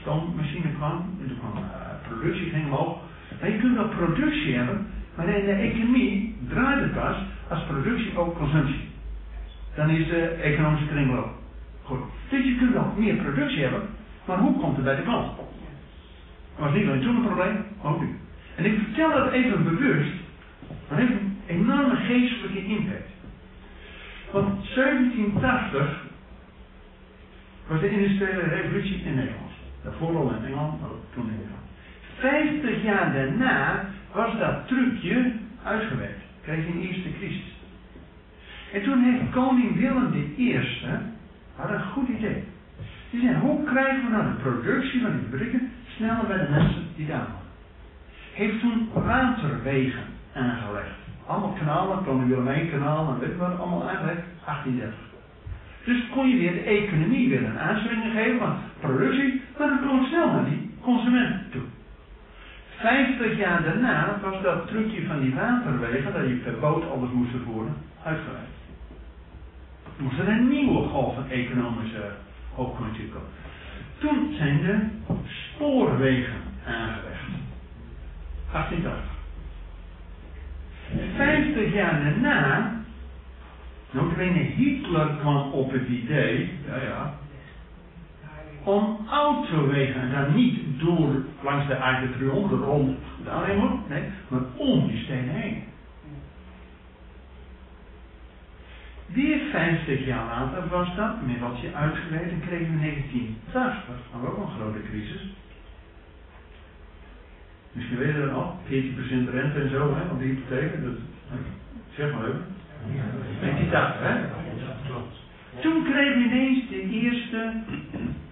stoommachine 0.00 0.74
kwam, 0.76 0.96
en 1.20 1.28
toen 1.28 1.38
kwam 1.38 1.56
uh, 1.62 1.70
productie 2.08 2.50
ging 2.50 2.64
omhoog. 2.64 2.98
Maar 3.40 3.50
je 3.50 3.58
kunt 3.58 3.76
wel 3.76 3.88
productie 3.88 4.54
hebben, 4.54 4.86
maar 5.16 5.28
in 5.28 5.44
de 5.44 5.52
economie 5.52 6.36
draait 6.48 6.80
het 6.80 6.94
pas 6.94 7.16
als 7.48 7.62
productie 7.62 8.18
ook 8.18 8.38
consumptie. 8.38 8.88
Dan 9.74 9.90
is 9.90 10.08
de 10.08 10.22
economische 10.26 10.86
kringloop. 10.86 11.30
Goed. 11.82 12.00
Dus 12.28 12.44
je 12.44 12.56
kunt 12.56 12.72
wel 12.72 12.92
meer 12.96 13.14
productie 13.14 13.62
hebben, 13.62 13.82
maar 14.26 14.38
hoe 14.38 14.58
komt 14.60 14.76
het 14.76 14.84
bij 14.84 14.96
de 14.96 15.02
klant? 15.02 15.26
Dat 15.36 16.64
was 16.66 16.74
niet 16.74 16.86
alleen 16.86 17.02
toen 17.02 17.16
een 17.16 17.24
probleem, 17.24 17.56
ook 17.82 18.00
nu. 18.00 18.18
En 18.56 18.64
ik 18.64 18.78
vertel 18.78 19.10
dat 19.10 19.32
even 19.32 19.64
bewust, 19.64 20.12
maar 20.88 20.98
een 20.98 21.35
enorme 21.46 21.96
geestelijke 21.96 22.66
impact. 22.66 23.10
Want 24.32 24.74
1780 24.74 26.04
was 27.66 27.80
de 27.80 27.90
industriële 27.90 28.42
revolutie 28.42 29.02
in 29.04 29.14
Nederland. 29.14 29.52
Daarvoor 29.82 30.16
al 30.16 30.30
in 30.30 30.44
Engeland, 30.44 30.80
maar 30.80 30.90
toen 31.14 31.24
in 31.24 31.30
Nederland. 31.30 31.64
50 32.18 32.82
jaar 32.82 33.12
daarna 33.12 33.84
was 34.12 34.38
dat 34.38 34.66
trucje 34.68 35.32
uitgewerkt. 35.62 36.22
Kreeg 36.42 36.66
je 36.66 36.72
een 36.72 36.80
eerste 36.80 37.12
crisis. 37.18 37.54
En 38.72 38.82
toen 38.82 39.02
heeft 39.02 39.32
koning 39.32 39.76
Willem 39.76 40.14
I 40.38 40.60
had 41.56 41.70
een 41.70 41.82
goed 41.82 42.08
idee. 42.08 42.44
Die 43.10 43.20
zei, 43.20 43.36
hoe 43.36 43.64
krijgen 43.64 44.04
we 44.04 44.10
nou 44.10 44.24
de 44.24 44.42
productie 44.42 45.00
van 45.00 45.10
die 45.10 45.28
fabrieken 45.30 45.70
sneller 45.96 46.26
bij 46.26 46.38
de 46.38 46.50
mensen 46.50 46.82
die 46.96 47.06
daar 47.06 47.26
wonen? 47.26 47.54
Heeft 48.32 48.60
toen 48.60 48.88
waterwegen 48.92 50.04
aangelegd. 50.32 51.05
Allemaal 51.26 51.56
kanalen, 51.58 52.28
Willem 52.28 52.48
I 52.48 52.70
kanaal 52.70 53.08
en 53.08 53.18
weet 53.18 53.30
je 53.30 53.36
wat, 53.36 53.58
allemaal 53.58 53.88
aangelegd, 53.88 54.22
1830. 54.44 54.98
Dus 55.84 56.08
kon 56.14 56.28
je 56.28 56.36
weer 56.36 56.52
de 56.52 56.60
economie 56.60 57.28
weer 57.28 57.44
een 57.44 57.58
aanswinging 57.58 58.12
geven 58.12 58.38
van 58.38 58.56
productie, 58.80 59.42
maar 59.58 59.68
dan 59.68 59.88
kon 59.88 60.04
snel 60.06 60.30
naar 60.30 60.44
die 60.44 60.70
consument 60.80 61.52
toe. 61.52 61.62
Vijftig 62.76 63.36
jaar 63.36 63.62
daarna 63.62 64.18
was 64.22 64.42
dat 64.42 64.66
trucje 64.66 65.06
van 65.06 65.20
die 65.20 65.34
waterwegen, 65.34 66.12
dat 66.12 66.28
je 66.28 66.34
per 66.34 66.58
boot 66.58 66.90
alles 66.90 67.10
moest 67.10 67.30
vervoeren, 67.30 67.74
uitgewerkt. 68.04 68.56
Moest 69.96 70.18
er 70.18 70.28
een 70.28 70.48
nieuwe 70.48 70.88
golf 70.88 71.14
van 71.14 71.28
economische 71.28 72.10
hoogconjunctuur 72.54 73.08
komen. 73.08 73.28
Toen 73.98 74.34
zijn 74.36 74.60
de 74.62 74.78
spoorwegen 75.54 76.40
aangelegd. 76.66 77.28
1880. 78.52 79.15
Vijftig 81.16 81.72
jaar 81.72 82.02
daarna 82.02 82.76
Notabene 83.90 84.38
Hitler 84.38 85.16
kwam 85.20 85.52
op 85.52 85.72
het 85.72 85.88
idee, 85.88 86.50
ja 86.66 86.82
ja, 86.82 87.14
om 88.64 89.06
autowegen, 89.10 90.00
en 90.00 90.10
dan 90.10 90.34
niet 90.34 90.58
door 90.78 91.24
langs 91.42 91.66
de 91.66 92.10
Triomf, 92.16 92.50
rond 92.50 92.96
de 93.24 93.30
Arnhem, 93.30 93.80
nee, 93.88 94.02
maar 94.28 94.40
om 94.56 94.86
die 94.88 95.02
steden 95.02 95.28
heen. 95.28 95.62
Weer 99.06 99.40
50 99.50 100.06
jaar 100.06 100.26
later 100.26 100.68
was 100.68 100.96
dat 100.96 101.22
middeltje 101.26 101.74
uitgewerkt 101.74 102.30
en 102.30 102.40
kregen 102.40 102.66
we 102.66 102.72
in 102.72 102.80
1980, 102.80 103.94
hadden 104.10 104.30
we 104.30 104.36
ook 104.36 104.48
een 104.48 104.54
grote 104.60 104.82
crisis. 104.90 105.34
Misschien 107.76 107.98
weten 107.98 108.20
we 108.20 108.26
dat 108.26 108.36
nog, 108.36 108.54
14% 108.64 109.30
rente 109.30 109.60
en 109.60 109.70
zo, 109.70 109.94
hè, 109.94 110.10
op 110.10 110.18
die 110.18 110.28
hypotheken, 110.28 110.84
dat, 110.84 110.98
zeg 111.96 112.12
maar 112.12 112.24
even. 112.24 112.44
Met 113.40 113.56
die 113.56 113.70
dag, 113.70 113.94
hè? 113.98 114.14
Toen 115.60 115.84
kregen 115.84 116.18
we 116.18 116.24
ineens 116.24 116.68
de 116.68 116.88
eerste 116.90 117.52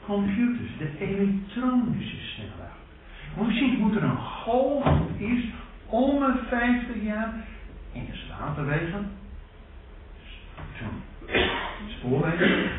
computers, 0.06 0.70
de 0.78 0.90
elektronische 0.98 2.16
snelheid. 2.16 2.78
Moet 3.36 3.52
je 3.52 3.58
zien 3.58 3.82
hoe 3.82 3.96
er 3.96 4.02
een 4.02 4.16
golf 4.16 4.86
is 5.16 5.44
om 5.86 6.22
een 6.22 6.38
50 6.48 7.02
jaar 7.02 7.34
in 7.92 8.04
de 8.04 8.18
waterwegen, 8.38 9.10
toen 10.78 11.02
spoorwegen, 11.88 12.70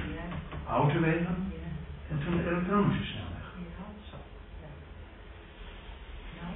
autowegen 0.70 1.36
en 2.10 2.20
toen 2.26 2.38
de 2.38 2.50
elektronische. 2.50 3.25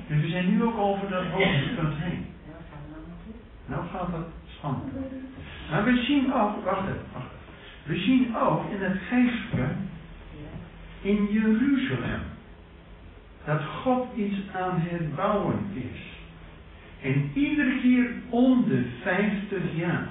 Dus 0.09 0.21
we 0.21 0.27
zijn 0.29 0.49
nu 0.49 0.63
ook 0.63 0.77
over 0.77 1.09
dat 1.09 1.23
hoogtepunt 1.25 1.93
heen. 1.97 2.25
Nou 3.65 3.81
gaat 3.93 4.11
dat 4.11 4.27
maar 5.69 5.83
we 5.83 6.03
zien 6.03 6.33
ook, 6.33 6.63
wacht 6.63 6.81
even, 6.81 7.01
wacht 7.13 7.25
even. 7.25 7.37
We 7.83 7.97
zien 7.97 8.37
ook 8.37 8.71
in 8.71 8.81
het 8.81 8.97
geestelijke, 9.09 9.73
in 11.01 11.27
Jeruzalem, 11.31 12.21
dat 13.45 13.61
God 13.63 14.07
iets 14.15 14.37
aan 14.55 14.75
het 14.79 15.15
bouwen 15.15 15.59
is. 15.73 16.07
En 17.01 17.31
iedere 17.33 17.79
keer 17.81 18.11
om 18.29 18.65
de 18.67 18.85
50 19.01 19.59
jaar. 19.75 20.07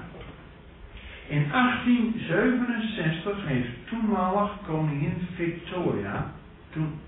In 1.27 1.49
1867 1.51 3.45
heeft 3.45 3.69
toenmalig 3.89 4.51
koningin 4.67 5.27
Victoria, 5.35 6.31
toen 6.69 6.99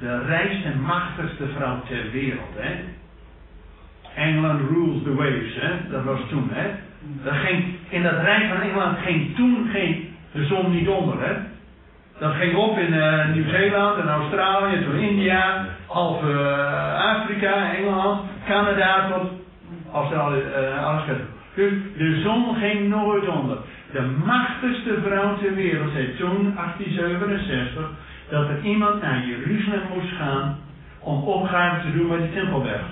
de 0.00 0.24
rijkste 0.26 0.68
en 0.68 0.80
machtigste 0.80 1.44
vrouw 1.56 1.80
ter 1.88 2.10
wereld, 2.12 2.54
hè, 2.56 2.74
England 4.14 4.60
rules 4.70 5.02
the 5.02 5.14
waves, 5.14 5.54
hè? 5.60 5.90
dat 5.90 6.04
was 6.04 6.20
toen. 6.28 6.50
Hè? 6.52 6.70
Dat 7.24 7.34
ging, 7.34 7.64
in 7.88 8.02
dat 8.02 8.20
rijk 8.22 8.48
van 8.48 8.60
Engeland 8.60 8.98
ging 8.98 9.36
toen 9.36 9.70
de 10.32 10.46
zon 10.46 10.70
niet 10.70 10.88
onder. 10.88 11.20
Hè? 11.20 11.34
Dat 12.18 12.34
ging 12.34 12.54
op 12.54 12.78
in 12.78 12.94
uh, 12.94 13.28
Nieuw-Zeeland 13.34 13.98
en 13.98 14.08
Australië, 14.08 14.84
toen 14.84 14.98
India, 14.98 15.66
half 15.86 16.22
uh, 16.22 16.94
Afrika, 16.94 17.74
Engeland, 17.74 18.20
Canada 18.46 19.08
tot 19.08 19.30
Australië, 19.92 20.42
uh, 20.58 20.86
Alaska. 20.86 21.12
Dus 21.54 21.72
de 21.96 22.20
zon 22.20 22.56
ging 22.56 22.88
nooit 22.88 23.28
onder. 23.28 23.56
De 23.92 24.02
machtigste 24.24 24.98
vrouw 25.06 25.36
ter 25.36 25.54
wereld 25.54 25.92
zei 25.92 26.16
toen, 26.16 26.54
1867, 26.54 27.90
dat 28.28 28.48
er 28.48 28.64
iemand 28.64 29.02
naar 29.02 29.26
Jeruzalem 29.26 29.82
moest 29.94 30.12
gaan 30.12 30.58
om 30.98 31.22
opgave 31.22 31.80
te 31.80 31.96
doen 31.96 32.08
bij 32.08 32.18
de 32.18 32.32
Tempelberg. 32.32 32.86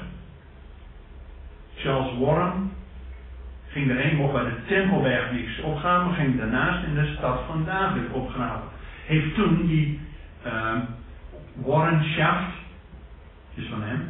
Charles 1.75 2.19
Warren 2.19 2.73
ging 3.69 3.91
erheen, 3.91 4.17
mocht 4.17 4.33
bij 4.33 4.45
de 4.45 4.65
Tempelberg 4.67 5.33
niks 5.33 5.61
opgraven, 5.61 6.07
maar 6.07 6.17
ging 6.17 6.39
daarnaast 6.39 6.87
in 6.87 6.95
de 6.95 7.15
stad 7.17 7.41
van 7.47 7.65
David 7.65 8.13
opgraven. 8.13 8.69
Heeft 9.07 9.35
toen 9.35 9.67
die 9.67 10.01
uh, 10.47 10.79
Warren 11.55 12.05
Shaft, 12.05 12.53
is 13.55 13.67
van 13.67 13.83
hem, 13.83 14.09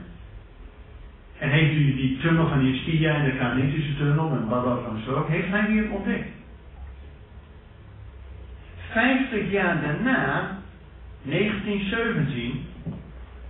en 1.38 1.50
heeft 1.50 1.72
u 1.72 1.94
die 1.94 2.18
tunnel 2.18 2.48
van 2.48 2.66
Ischia 2.66 3.14
en 3.14 3.24
de 3.24 3.36
Karnitische 3.36 3.96
tunnel 3.96 4.30
en 4.30 4.48
Babel 4.48 4.82
van 4.84 5.00
Zorg, 5.06 5.26
heeft 5.26 5.48
hij 5.48 5.66
weer 5.66 5.90
ontdekt. 5.90 6.28
Vijftig 8.90 9.50
jaar 9.50 9.80
daarna, 9.80 10.58
1917, 11.26 12.66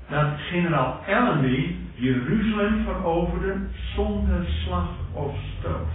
dat 0.08 0.38
generaal 0.50 1.00
Allenby 1.06 1.74
Jeruzalem 1.94 2.84
veroverde 2.84 3.56
zonder 3.94 4.46
slag 4.64 4.88
of 5.12 5.34
stoot. 5.58 5.88